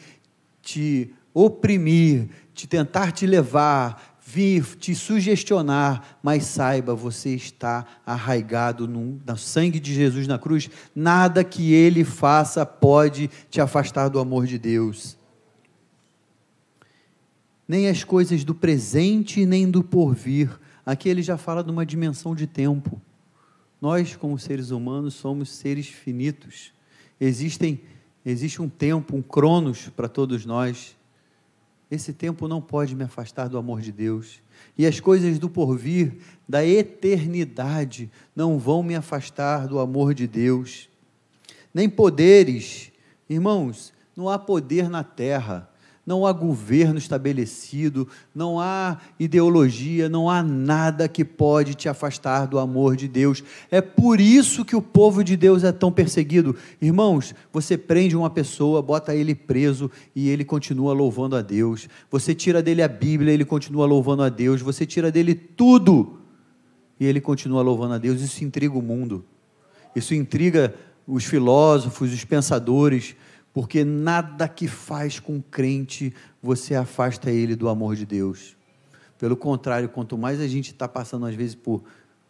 te 0.61 1.13
oprimir, 1.33 2.29
te 2.53 2.67
tentar 2.67 3.11
te 3.11 3.25
levar, 3.25 4.19
vir 4.25 4.63
te 4.77 4.93
sugestionar, 4.93 6.17
mas 6.21 6.45
saiba, 6.45 6.93
você 6.93 7.31
está 7.31 7.85
arraigado 8.05 8.87
no, 8.87 9.19
no, 9.25 9.37
sangue 9.37 9.79
de 9.79 9.93
Jesus 9.93 10.27
na 10.27 10.37
cruz. 10.37 10.69
Nada 10.95 11.43
que 11.43 11.73
ele 11.73 12.03
faça 12.03 12.65
pode 12.65 13.29
te 13.49 13.59
afastar 13.59 14.07
do 14.09 14.19
amor 14.19 14.45
de 14.45 14.57
Deus. 14.57 15.17
Nem 17.67 17.87
as 17.87 18.03
coisas 18.03 18.43
do 18.43 18.53
presente, 18.53 19.45
nem 19.45 19.69
do 19.69 19.83
porvir. 19.83 20.49
Aqui 20.85 21.09
ele 21.09 21.21
já 21.21 21.37
fala 21.37 21.63
de 21.63 21.71
uma 21.71 21.85
dimensão 21.85 22.35
de 22.35 22.47
tempo. 22.47 23.01
Nós, 23.79 24.15
como 24.15 24.37
seres 24.37 24.71
humanos, 24.71 25.13
somos 25.13 25.49
seres 25.49 25.87
finitos. 25.87 26.73
Existem, 27.19 27.81
existe 28.25 28.61
um 28.61 28.69
tempo, 28.69 29.15
um 29.15 29.21
cronos 29.21 29.89
para 29.89 30.07
todos 30.07 30.45
nós 30.45 30.95
esse 31.91 32.13
tempo 32.13 32.47
não 32.47 32.61
pode 32.61 32.95
me 32.95 33.03
afastar 33.03 33.49
do 33.49 33.57
amor 33.57 33.81
de 33.81 33.91
Deus. 33.91 34.41
E 34.77 34.87
as 34.87 35.01
coisas 35.01 35.37
do 35.37 35.49
porvir, 35.49 36.15
da 36.47 36.65
eternidade, 36.65 38.09
não 38.33 38.57
vão 38.57 38.81
me 38.81 38.95
afastar 38.95 39.67
do 39.67 39.77
amor 39.77 40.13
de 40.13 40.25
Deus. 40.25 40.87
Nem 41.73 41.89
poderes. 41.89 42.93
Irmãos, 43.29 43.91
não 44.15 44.29
há 44.29 44.39
poder 44.39 44.89
na 44.89 45.03
terra. 45.03 45.69
Não 46.05 46.25
há 46.25 46.33
governo 46.33 46.97
estabelecido, 46.97 48.07
não 48.33 48.59
há 48.59 48.97
ideologia, 49.19 50.09
não 50.09 50.29
há 50.29 50.41
nada 50.41 51.07
que 51.07 51.23
pode 51.23 51.75
te 51.75 51.87
afastar 51.87 52.47
do 52.47 52.57
amor 52.57 52.95
de 52.95 53.07
Deus. 53.07 53.43
É 53.69 53.81
por 53.81 54.19
isso 54.19 54.65
que 54.65 54.75
o 54.75 54.81
povo 54.81 55.23
de 55.23 55.37
Deus 55.37 55.63
é 55.63 55.71
tão 55.71 55.91
perseguido. 55.91 56.55
Irmãos, 56.81 57.35
você 57.53 57.77
prende 57.77 58.15
uma 58.15 58.29
pessoa, 58.29 58.81
bota 58.81 59.15
ele 59.15 59.35
preso 59.35 59.91
e 60.15 60.29
ele 60.29 60.43
continua 60.43 60.93
louvando 60.93 61.35
a 61.35 61.41
Deus. 61.41 61.87
Você 62.09 62.33
tira 62.33 62.63
dele 62.63 62.81
a 62.81 62.87
Bíblia, 62.87 63.33
ele 63.33 63.45
continua 63.45 63.85
louvando 63.85 64.23
a 64.23 64.29
Deus. 64.29 64.61
Você 64.61 64.85
tira 64.85 65.11
dele 65.11 65.35
tudo 65.35 66.19
e 66.99 67.05
ele 67.05 67.21
continua 67.21 67.61
louvando 67.61 67.93
a 67.93 67.97
Deus. 67.99 68.21
Isso 68.21 68.43
intriga 68.43 68.77
o 68.77 68.81
mundo. 68.81 69.23
Isso 69.95 70.15
intriga 70.15 70.73
os 71.07 71.25
filósofos, 71.25 72.13
os 72.13 72.23
pensadores, 72.23 73.15
porque 73.53 73.83
nada 73.83 74.47
que 74.47 74.67
faz 74.67 75.19
com 75.19 75.41
crente 75.41 76.13
você 76.41 76.75
afasta 76.75 77.29
ele 77.29 77.55
do 77.55 77.67
amor 77.67 77.95
de 77.95 78.05
Deus. 78.05 78.55
Pelo 79.17 79.35
contrário, 79.35 79.89
quanto 79.89 80.17
mais 80.17 80.39
a 80.39 80.47
gente 80.47 80.71
está 80.71 80.87
passando, 80.87 81.25
às 81.25 81.35
vezes, 81.35 81.53
por, 81.53 81.83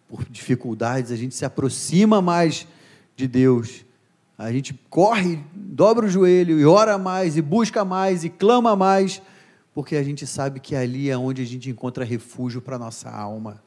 por 0.07 0.25
dificuldades, 0.25 1.11
a 1.11 1.15
gente 1.15 1.35
se 1.35 1.45
aproxima 1.45 2.21
mais 2.21 2.67
de 3.15 3.27
Deus. 3.27 3.85
A 4.37 4.51
gente 4.51 4.73
corre, 4.89 5.43
dobra 5.53 6.07
o 6.07 6.09
joelho 6.09 6.59
e 6.59 6.65
ora 6.65 6.97
mais, 6.97 7.37
e 7.37 7.41
busca 7.41 7.85
mais, 7.85 8.23
e 8.23 8.29
clama 8.29 8.75
mais, 8.75 9.21
porque 9.73 9.95
a 9.95 10.03
gente 10.03 10.25
sabe 10.25 10.59
que 10.59 10.75
ali 10.75 11.09
é 11.09 11.17
onde 11.17 11.41
a 11.41 11.45
gente 11.45 11.69
encontra 11.69 12.03
refúgio 12.03 12.61
para 12.61 12.75
a 12.75 12.79
nossa 12.79 13.09
alma. 13.09 13.63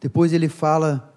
Depois 0.00 0.32
ele 0.32 0.48
fala 0.48 1.12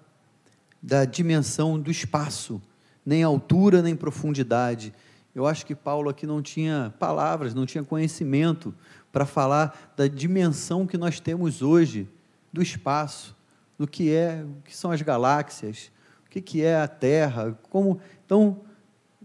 da 0.82 1.04
dimensão 1.06 1.78
do 1.80 1.90
espaço 1.90 2.60
nem 3.04 3.22
altura, 3.22 3.82
nem 3.82 3.94
profundidade. 3.94 4.92
Eu 5.34 5.46
acho 5.46 5.66
que 5.66 5.74
Paulo 5.74 6.08
aqui 6.08 6.26
não 6.26 6.40
tinha 6.40 6.94
palavras, 6.98 7.54
não 7.54 7.66
tinha 7.66 7.82
conhecimento 7.82 8.74
para 9.12 9.26
falar 9.26 9.92
da 9.96 10.06
dimensão 10.06 10.86
que 10.86 10.96
nós 10.96 11.20
temos 11.20 11.62
hoje 11.62 12.08
do 12.52 12.62
espaço, 12.62 13.36
do 13.78 13.86
que 13.86 14.12
é, 14.12 14.44
o 14.44 14.62
que 14.62 14.76
são 14.76 14.90
as 14.90 15.02
galáxias, 15.02 15.90
o 16.26 16.30
que, 16.30 16.62
é 16.62 16.76
a 16.76 16.88
Terra, 16.88 17.58
como 17.70 18.00
então 18.24 18.60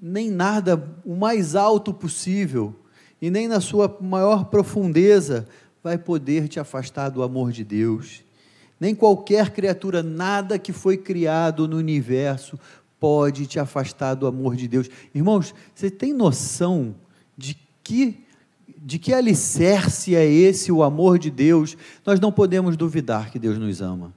nem 0.02 0.30
nada 0.30 0.84
o 1.06 1.16
mais 1.16 1.56
alto 1.56 1.94
possível 1.94 2.76
e 3.22 3.30
nem 3.30 3.48
na 3.48 3.60
sua 3.60 3.98
maior 4.02 4.46
profundeza 4.46 5.48
vai 5.84 5.98
poder 5.98 6.48
te 6.48 6.60
afastar 6.60 7.10
do 7.10 7.22
amor 7.22 7.52
de 7.52 7.64
Deus. 7.64 8.24
Nem 8.80 8.96
qualquer 8.96 9.50
criatura, 9.50 10.02
nada 10.02 10.58
que 10.58 10.72
foi 10.72 10.98
criado 10.98 11.68
no 11.68 11.78
universo 11.78 12.60
pode 13.00 13.48
te 13.48 13.60
afastar 13.60 14.16
do 14.16 14.28
amor 14.28 14.56
de 14.56 14.68
Deus. 14.68 14.90
Irmãos, 15.14 15.54
você 15.74 15.90
tem 15.90 16.14
noção 16.14 16.96
de 17.38 17.58
que 17.84 18.26
de 18.82 18.98
que 18.98 19.14
alicerce 19.14 20.16
é 20.16 20.26
esse 20.26 20.72
o 20.72 20.84
amor 20.84 21.20
de 21.20 21.30
Deus? 21.30 21.76
Nós 22.06 22.20
não 22.20 22.32
podemos 22.32 22.78
duvidar 22.78 23.30
que 23.30 23.38
Deus 23.38 23.58
nos 23.58 23.82
ama. 23.82 24.14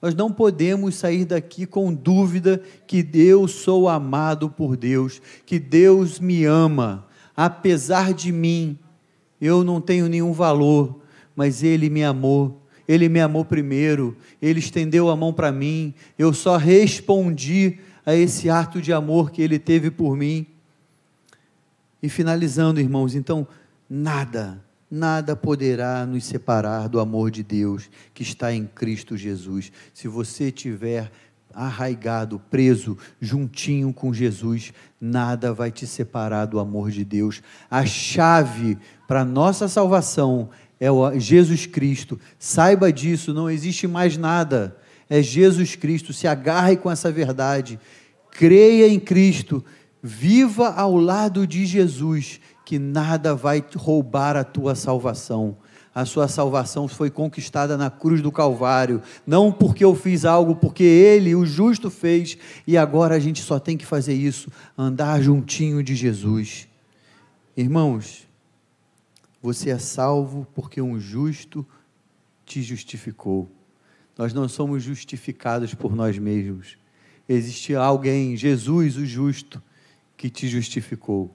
Nós 0.00 0.14
não 0.14 0.32
podemos 0.32 0.96
sair 0.96 1.24
daqui 1.24 1.64
com 1.64 1.94
dúvida 1.94 2.60
que 2.88 3.08
eu 3.14 3.46
sou 3.46 3.88
amado 3.88 4.50
por 4.50 4.76
Deus, 4.76 5.22
que 5.46 5.60
Deus 5.60 6.18
me 6.18 6.44
ama, 6.44 7.06
apesar 7.36 8.12
de 8.12 8.32
mim. 8.32 8.76
Eu 9.40 9.62
não 9.62 9.80
tenho 9.80 10.08
nenhum 10.08 10.32
valor, 10.32 11.00
mas 11.36 11.62
Ele 11.62 11.88
me 11.88 12.02
amou. 12.02 12.60
Ele 12.88 13.08
me 13.08 13.20
amou 13.20 13.44
primeiro, 13.44 14.16
Ele 14.40 14.58
estendeu 14.58 15.08
a 15.08 15.16
mão 15.16 15.32
para 15.32 15.52
mim, 15.52 15.94
eu 16.18 16.32
só 16.32 16.56
respondi 16.56 17.78
a 18.04 18.14
esse 18.14 18.50
ato 18.50 18.80
de 18.80 18.92
amor 18.92 19.30
que 19.30 19.42
ele 19.42 19.58
teve 19.58 19.90
por 19.90 20.16
mim. 20.16 20.46
E 22.02 22.08
finalizando, 22.08 22.80
irmãos, 22.80 23.14
então, 23.14 23.46
nada, 23.88 24.62
nada 24.90 25.36
poderá 25.36 26.04
nos 26.04 26.24
separar 26.24 26.88
do 26.88 26.98
amor 26.98 27.30
de 27.30 27.42
Deus 27.42 27.88
que 28.12 28.22
está 28.22 28.52
em 28.52 28.66
Cristo 28.66 29.16
Jesus. 29.16 29.70
Se 29.94 30.08
você 30.08 30.50
tiver 30.50 31.10
arraigado, 31.54 32.40
preso, 32.50 32.96
juntinho 33.20 33.92
com 33.92 34.12
Jesus, 34.12 34.72
nada 35.00 35.52
vai 35.52 35.70
te 35.70 35.86
separar 35.86 36.46
do 36.46 36.58
amor 36.58 36.90
de 36.90 37.04
Deus. 37.04 37.42
A 37.70 37.84
chave 37.84 38.78
para 39.06 39.24
nossa 39.24 39.68
salvação 39.68 40.50
é 40.80 40.88
Jesus 41.20 41.66
Cristo. 41.66 42.18
Saiba 42.38 42.92
disso, 42.92 43.32
não 43.32 43.48
existe 43.48 43.86
mais 43.86 44.16
nada 44.16 44.76
é 45.08 45.22
Jesus 45.22 45.76
Cristo. 45.76 46.12
Se 46.12 46.26
agarre 46.26 46.76
com 46.76 46.90
essa 46.90 47.10
verdade. 47.10 47.78
Creia 48.30 48.88
em 48.88 48.98
Cristo. 48.98 49.64
Viva 50.02 50.70
ao 50.70 50.96
lado 50.96 51.46
de 51.46 51.64
Jesus, 51.64 52.40
que 52.64 52.78
nada 52.78 53.34
vai 53.34 53.64
roubar 53.76 54.36
a 54.36 54.42
tua 54.42 54.74
salvação. 54.74 55.56
A 55.94 56.06
sua 56.06 56.26
salvação 56.26 56.88
foi 56.88 57.10
conquistada 57.10 57.76
na 57.76 57.90
cruz 57.90 58.22
do 58.22 58.32
Calvário, 58.32 59.02
não 59.26 59.52
porque 59.52 59.84
eu 59.84 59.94
fiz 59.94 60.24
algo, 60.24 60.56
porque 60.56 60.82
Ele, 60.82 61.34
o 61.34 61.44
justo, 61.44 61.90
fez, 61.90 62.38
e 62.66 62.78
agora 62.78 63.14
a 63.14 63.18
gente 63.18 63.42
só 63.42 63.58
tem 63.58 63.76
que 63.76 63.84
fazer 63.84 64.14
isso, 64.14 64.50
andar 64.76 65.20
juntinho 65.20 65.82
de 65.82 65.94
Jesus. 65.94 66.66
Irmãos, 67.54 68.26
você 69.42 69.68
é 69.68 69.78
salvo 69.78 70.46
porque 70.54 70.80
um 70.80 70.98
justo 70.98 71.66
te 72.46 72.62
justificou. 72.62 73.50
Nós 74.16 74.34
não 74.34 74.48
somos 74.48 74.82
justificados 74.82 75.74
por 75.74 75.94
nós 75.94 76.18
mesmos. 76.18 76.76
Existe 77.28 77.74
alguém, 77.74 78.36
Jesus 78.36 78.96
o 78.96 79.06
justo, 79.06 79.62
que 80.16 80.28
te 80.28 80.48
justificou. 80.48 81.34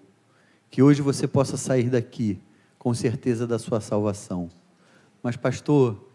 Que 0.69 0.81
hoje 0.81 1.01
você 1.01 1.27
possa 1.27 1.57
sair 1.57 1.89
daqui 1.89 2.39
com 2.77 2.93
certeza 2.93 3.47
da 3.47 3.57
sua 3.57 3.81
salvação. 3.81 4.49
Mas, 5.23 5.35
pastor, 5.35 6.07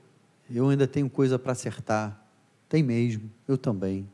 eu 0.51 0.69
ainda 0.69 0.87
tenho 0.87 1.11
coisa 1.11 1.39
para 1.39 1.53
acertar. 1.53 2.25
Tem 2.69 2.83
mesmo, 2.83 3.31
eu 3.49 3.59
também. 3.59 4.09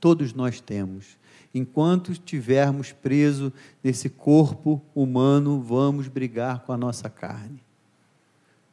Todos 0.00 0.32
nós 0.32 0.60
temos. 0.60 1.18
Enquanto 1.54 2.12
estivermos 2.12 2.92
presos 2.92 3.52
nesse 3.84 4.08
corpo 4.08 4.80
humano, 4.94 5.60
vamos 5.60 6.08
brigar 6.08 6.60
com 6.60 6.72
a 6.72 6.76
nossa 6.76 7.10
carne. 7.10 7.62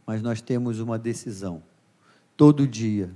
Mas 0.05 0.21
nós 0.21 0.41
temos 0.41 0.79
uma 0.79 0.97
decisão 0.97 1.61
Todo 2.37 2.67
dia 2.67 3.09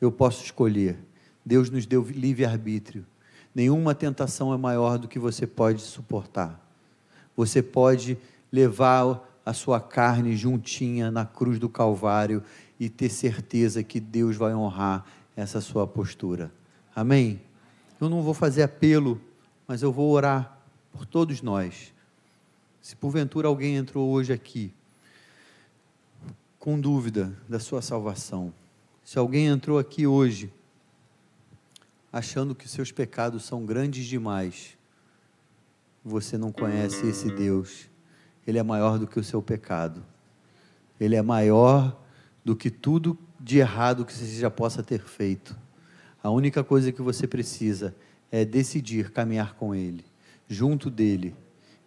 eu 0.00 0.10
posso 0.10 0.42
escolher. 0.42 0.98
Deus 1.44 1.68
nos 1.68 1.84
deu 1.84 2.02
livre-arbítrio. 2.02 3.06
Nenhuma 3.54 3.94
tentação 3.94 4.54
é 4.54 4.56
maior 4.56 4.98
do 4.98 5.06
que 5.06 5.18
você 5.18 5.46
pode 5.46 5.82
suportar. 5.82 6.58
Você 7.36 7.62
pode 7.62 8.16
levar 8.50 9.22
a 9.44 9.52
sua 9.52 9.80
carne 9.80 10.34
juntinha 10.34 11.10
na 11.10 11.26
cruz 11.26 11.58
do 11.58 11.68
Calvário 11.68 12.42
e 12.80 12.88
ter 12.88 13.10
certeza 13.10 13.82
que 13.82 14.00
Deus 14.00 14.36
vai 14.36 14.54
honrar 14.54 15.04
essa 15.36 15.60
sua 15.60 15.86
postura. 15.86 16.50
Amém? 16.96 17.40
Eu 18.00 18.08
não 18.08 18.22
vou 18.22 18.34
fazer 18.34 18.62
apelo, 18.62 19.20
mas 19.66 19.82
eu 19.82 19.92
vou 19.92 20.10
orar 20.10 20.58
por 20.90 21.04
todos 21.04 21.42
nós. 21.42 21.92
Se 22.80 22.96
porventura 22.96 23.48
alguém 23.48 23.76
entrou 23.76 24.08
hoje 24.08 24.32
aqui 24.32 24.72
com 26.68 26.78
dúvida 26.78 27.34
da 27.48 27.58
sua 27.58 27.80
salvação. 27.80 28.52
Se 29.02 29.18
alguém 29.18 29.46
entrou 29.46 29.78
aqui 29.78 30.06
hoje 30.06 30.52
achando 32.12 32.54
que 32.54 32.68
seus 32.68 32.92
pecados 32.92 33.42
são 33.46 33.64
grandes 33.64 34.04
demais, 34.04 34.76
você 36.04 36.36
não 36.36 36.52
conhece 36.52 37.06
esse 37.06 37.30
Deus. 37.30 37.88
Ele 38.46 38.58
é 38.58 38.62
maior 38.62 38.98
do 38.98 39.06
que 39.06 39.18
o 39.18 39.24
seu 39.24 39.40
pecado. 39.40 40.04
Ele 41.00 41.16
é 41.16 41.22
maior 41.22 41.98
do 42.44 42.54
que 42.54 42.68
tudo 42.70 43.16
de 43.40 43.56
errado 43.60 44.04
que 44.04 44.12
você 44.12 44.26
já 44.38 44.50
possa 44.50 44.82
ter 44.82 45.00
feito. 45.00 45.56
A 46.22 46.28
única 46.28 46.62
coisa 46.62 46.92
que 46.92 47.00
você 47.00 47.26
precisa 47.26 47.96
é 48.30 48.44
decidir 48.44 49.10
caminhar 49.10 49.54
com 49.54 49.74
Ele, 49.74 50.04
junto 50.46 50.90
dele 50.90 51.34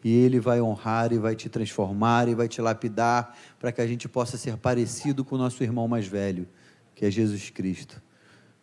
e 0.03 0.13
Ele 0.13 0.39
vai 0.39 0.61
honrar 0.61 1.11
e 1.13 1.17
vai 1.17 1.35
te 1.35 1.49
transformar 1.49 2.27
e 2.27 2.35
vai 2.35 2.47
te 2.47 2.61
lapidar 2.61 3.37
para 3.59 3.71
que 3.71 3.81
a 3.81 3.87
gente 3.87 4.09
possa 4.09 4.37
ser 4.37 4.57
parecido 4.57 5.23
com 5.23 5.35
o 5.35 5.37
nosso 5.37 5.63
irmão 5.63 5.87
mais 5.87 6.07
velho, 6.07 6.47
que 6.95 7.05
é 7.05 7.11
Jesus 7.11 7.49
Cristo. 7.49 8.01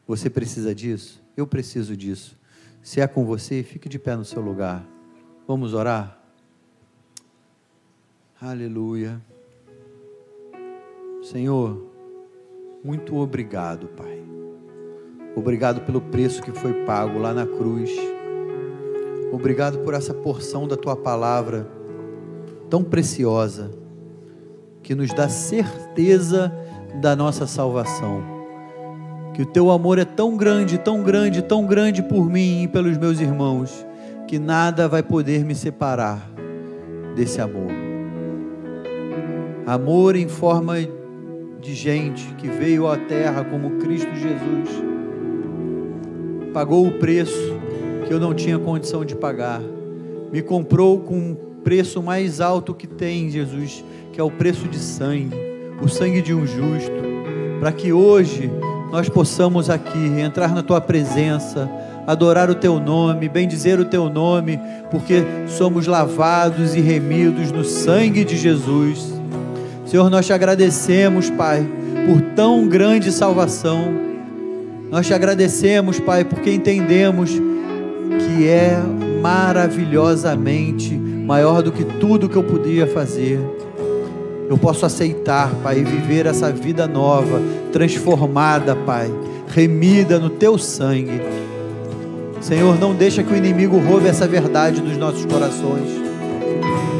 Você 0.06 0.28
precisa 0.28 0.74
disso? 0.74 1.22
Eu 1.36 1.46
preciso 1.46 1.96
disso. 1.96 2.36
Se 2.82 3.00
é 3.00 3.06
com 3.06 3.24
você, 3.24 3.62
fique 3.62 3.88
de 3.88 3.98
pé 3.98 4.16
no 4.16 4.24
seu 4.24 4.40
lugar. 4.40 4.86
Vamos 5.46 5.74
orar? 5.74 6.18
Aleluia. 8.40 9.20
Senhor, 11.22 11.92
muito 12.82 13.16
obrigado, 13.16 13.88
Pai. 13.88 14.22
Obrigado 15.36 15.82
pelo 15.82 16.00
preço 16.00 16.42
que 16.42 16.52
foi 16.52 16.84
pago 16.84 17.18
lá 17.18 17.34
na 17.34 17.46
cruz 17.46 17.90
Obrigado 19.32 19.78
por 19.80 19.94
essa 19.94 20.14
porção 20.14 20.66
da 20.66 20.76
tua 20.76 20.96
palavra 20.96 21.68
tão 22.70 22.82
preciosa, 22.82 23.70
que 24.82 24.94
nos 24.94 25.12
dá 25.12 25.28
certeza 25.28 26.52
da 27.00 27.14
nossa 27.14 27.46
salvação. 27.46 28.22
Que 29.34 29.42
o 29.42 29.46
teu 29.46 29.70
amor 29.70 29.98
é 29.98 30.04
tão 30.04 30.36
grande, 30.36 30.78
tão 30.78 31.02
grande, 31.02 31.42
tão 31.42 31.66
grande 31.66 32.02
por 32.02 32.28
mim 32.28 32.62
e 32.62 32.68
pelos 32.68 32.96
meus 32.96 33.20
irmãos, 33.20 33.86
que 34.26 34.38
nada 34.38 34.88
vai 34.88 35.02
poder 35.02 35.44
me 35.44 35.54
separar 35.54 36.30
desse 37.14 37.40
amor. 37.40 37.70
Amor 39.66 40.16
em 40.16 40.28
forma 40.28 40.76
de 41.60 41.74
gente 41.74 42.24
que 42.36 42.48
veio 42.48 42.86
à 42.86 42.96
terra 42.96 43.44
como 43.44 43.78
Cristo 43.78 44.14
Jesus, 44.14 44.82
pagou 46.52 46.86
o 46.86 46.98
preço 46.98 47.57
que 48.08 48.14
eu 48.14 48.18
não 48.18 48.32
tinha 48.32 48.58
condição 48.58 49.04
de 49.04 49.14
pagar, 49.14 49.60
me 50.32 50.40
comprou 50.40 50.98
com 50.98 51.32
o 51.32 51.36
preço 51.62 52.02
mais 52.02 52.40
alto 52.40 52.72
que 52.72 52.86
tem, 52.86 53.28
Jesus, 53.28 53.84
que 54.14 54.18
é 54.18 54.24
o 54.24 54.30
preço 54.30 54.66
de 54.66 54.78
sangue, 54.78 55.36
o 55.82 55.88
sangue 55.88 56.22
de 56.22 56.32
um 56.32 56.46
justo, 56.46 56.90
para 57.60 57.70
que 57.70 57.92
hoje 57.92 58.50
nós 58.90 59.10
possamos 59.10 59.68
aqui 59.68 59.98
entrar 60.18 60.54
na 60.54 60.62
tua 60.62 60.80
presença, 60.80 61.70
adorar 62.06 62.48
o 62.48 62.54
teu 62.54 62.80
nome, 62.80 63.28
bendizer 63.28 63.78
o 63.78 63.84
teu 63.84 64.08
nome, 64.08 64.58
porque 64.90 65.22
somos 65.46 65.86
lavados 65.86 66.74
e 66.74 66.80
remidos 66.80 67.52
no 67.52 67.62
sangue 67.62 68.24
de 68.24 68.38
Jesus. 68.38 69.12
Senhor, 69.84 70.08
nós 70.08 70.24
te 70.24 70.32
agradecemos, 70.32 71.28
Pai, 71.28 71.68
por 72.06 72.22
tão 72.34 72.66
grande 72.66 73.12
salvação. 73.12 73.92
Nós 74.90 75.06
te 75.06 75.12
agradecemos, 75.12 76.00
Pai, 76.00 76.24
porque 76.24 76.50
entendemos 76.50 77.47
é 78.46 78.78
maravilhosamente 79.20 80.94
maior 80.94 81.62
do 81.62 81.72
que 81.72 81.84
tudo 81.84 82.28
que 82.28 82.36
eu 82.36 82.44
podia 82.44 82.86
fazer. 82.86 83.40
Eu 84.48 84.56
posso 84.56 84.86
aceitar, 84.86 85.50
Pai, 85.62 85.84
viver 85.84 86.24
essa 86.24 86.50
vida 86.50 86.86
nova, 86.86 87.40
transformada, 87.70 88.74
Pai, 88.74 89.10
remida 89.48 90.18
no 90.18 90.30
teu 90.30 90.56
sangue. 90.56 91.20
Senhor, 92.40 92.78
não 92.78 92.94
deixa 92.94 93.22
que 93.22 93.32
o 93.32 93.36
inimigo 93.36 93.78
roube 93.78 94.06
essa 94.06 94.26
verdade 94.26 94.80
dos 94.80 94.96
nossos 94.96 95.26
corações. 95.26 95.88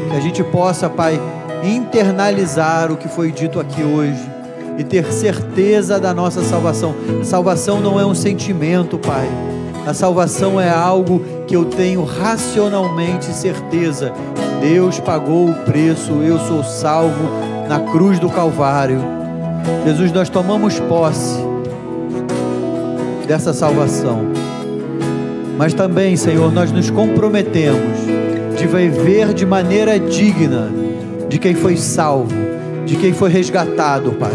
Que 0.09 0.15
a 0.15 0.19
gente 0.19 0.43
possa, 0.43 0.89
Pai, 0.89 1.19
internalizar 1.63 2.91
o 2.91 2.97
que 2.97 3.07
foi 3.07 3.31
dito 3.31 3.59
aqui 3.59 3.83
hoje 3.83 4.29
e 4.77 4.83
ter 4.83 5.11
certeza 5.11 5.99
da 5.99 6.13
nossa 6.13 6.43
salvação. 6.43 6.93
salvação 7.23 7.81
não 7.81 7.99
é 7.99 8.05
um 8.05 8.13
sentimento, 8.13 8.97
Pai. 8.97 9.27
A 9.89 9.93
salvação 9.95 10.61
é 10.61 10.69
algo 10.69 11.19
que 11.47 11.55
eu 11.55 11.65
tenho 11.65 12.03
racionalmente 12.03 13.25
certeza. 13.25 14.13
Deus 14.61 14.99
pagou 14.99 15.49
o 15.49 15.53
preço, 15.65 16.11
eu 16.21 16.37
sou 16.41 16.63
salvo 16.63 17.27
na 17.67 17.79
cruz 17.79 18.19
do 18.19 18.29
Calvário. 18.29 18.99
Jesus, 19.83 20.11
nós 20.11 20.29
tomamos 20.29 20.79
posse 20.81 21.39
dessa 23.25 23.51
salvação. 23.51 24.27
Mas 25.57 25.73
também, 25.73 26.15
Senhor, 26.15 26.51
nós 26.51 26.71
nos 26.71 26.91
comprometemos 26.91 27.97
de 28.59 28.67
viver 28.67 29.33
de 29.33 29.43
maneira 29.43 29.99
digna 29.99 30.69
de 31.27 31.39
quem 31.39 31.55
foi 31.55 31.75
salvo, 31.75 32.35
de 32.85 32.95
quem 32.95 33.11
foi 33.11 33.31
resgatado, 33.31 34.11
Pai, 34.11 34.33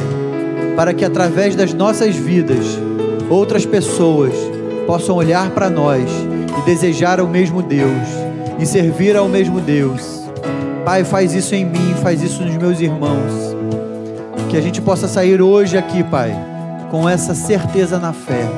para 0.74 0.92
que 0.92 1.04
através 1.04 1.54
das 1.54 1.72
nossas 1.72 2.16
vidas 2.16 2.76
outras 3.30 3.64
pessoas 3.64 4.34
possam 4.86 5.16
olhar 5.16 5.50
para 5.50 5.68
nós 5.68 6.10
e 6.58 6.62
desejar 6.64 7.20
o 7.20 7.28
mesmo 7.28 7.62
Deus 7.62 8.08
e 8.58 8.66
servir 8.66 9.16
ao 9.16 9.28
mesmo 9.28 9.60
Deus. 9.60 10.24
Pai, 10.84 11.04
faz 11.04 11.32
isso 11.34 11.54
em 11.54 11.64
mim, 11.64 11.94
faz 12.02 12.22
isso 12.22 12.42
nos 12.42 12.56
meus 12.56 12.80
irmãos. 12.80 13.54
Que 14.50 14.56
a 14.56 14.60
gente 14.60 14.80
possa 14.80 15.08
sair 15.08 15.42
hoje 15.42 15.76
aqui, 15.76 16.04
Pai, 16.04 16.32
com 16.90 17.08
essa 17.08 17.34
certeza 17.34 17.98
na 17.98 18.12
fé 18.12 18.48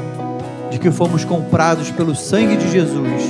de 0.71 0.79
que 0.79 0.91
fomos 0.91 1.25
comprados 1.25 1.91
pelo 1.91 2.15
sangue 2.15 2.57
de 2.57 2.71
Jesus 2.71 3.23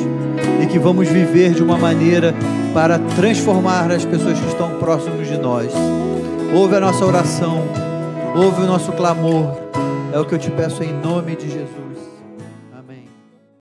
e 0.60 0.66
que 0.66 0.78
vamos 0.78 1.06
viver 1.08 1.52
de 1.52 1.62
uma 1.62 1.78
maneira 1.78 2.34
para 2.74 2.98
transformar 2.98 3.90
as 3.92 4.04
pessoas 4.04 4.38
que 4.38 4.48
estão 4.48 4.70
próximos 4.80 5.28
de 5.28 5.38
nós. 5.38 5.72
Ouve 6.52 6.74
a 6.74 6.80
nossa 6.80 7.04
oração, 7.04 7.62
ouve 8.34 8.62
o 8.62 8.66
nosso 8.66 8.90
clamor, 8.92 9.56
é 10.12 10.18
o 10.18 10.24
que 10.24 10.34
eu 10.34 10.38
te 10.38 10.50
peço 10.50 10.82
em 10.82 10.92
nome 10.92 11.36
de 11.36 11.48
Jesus. 11.48 11.85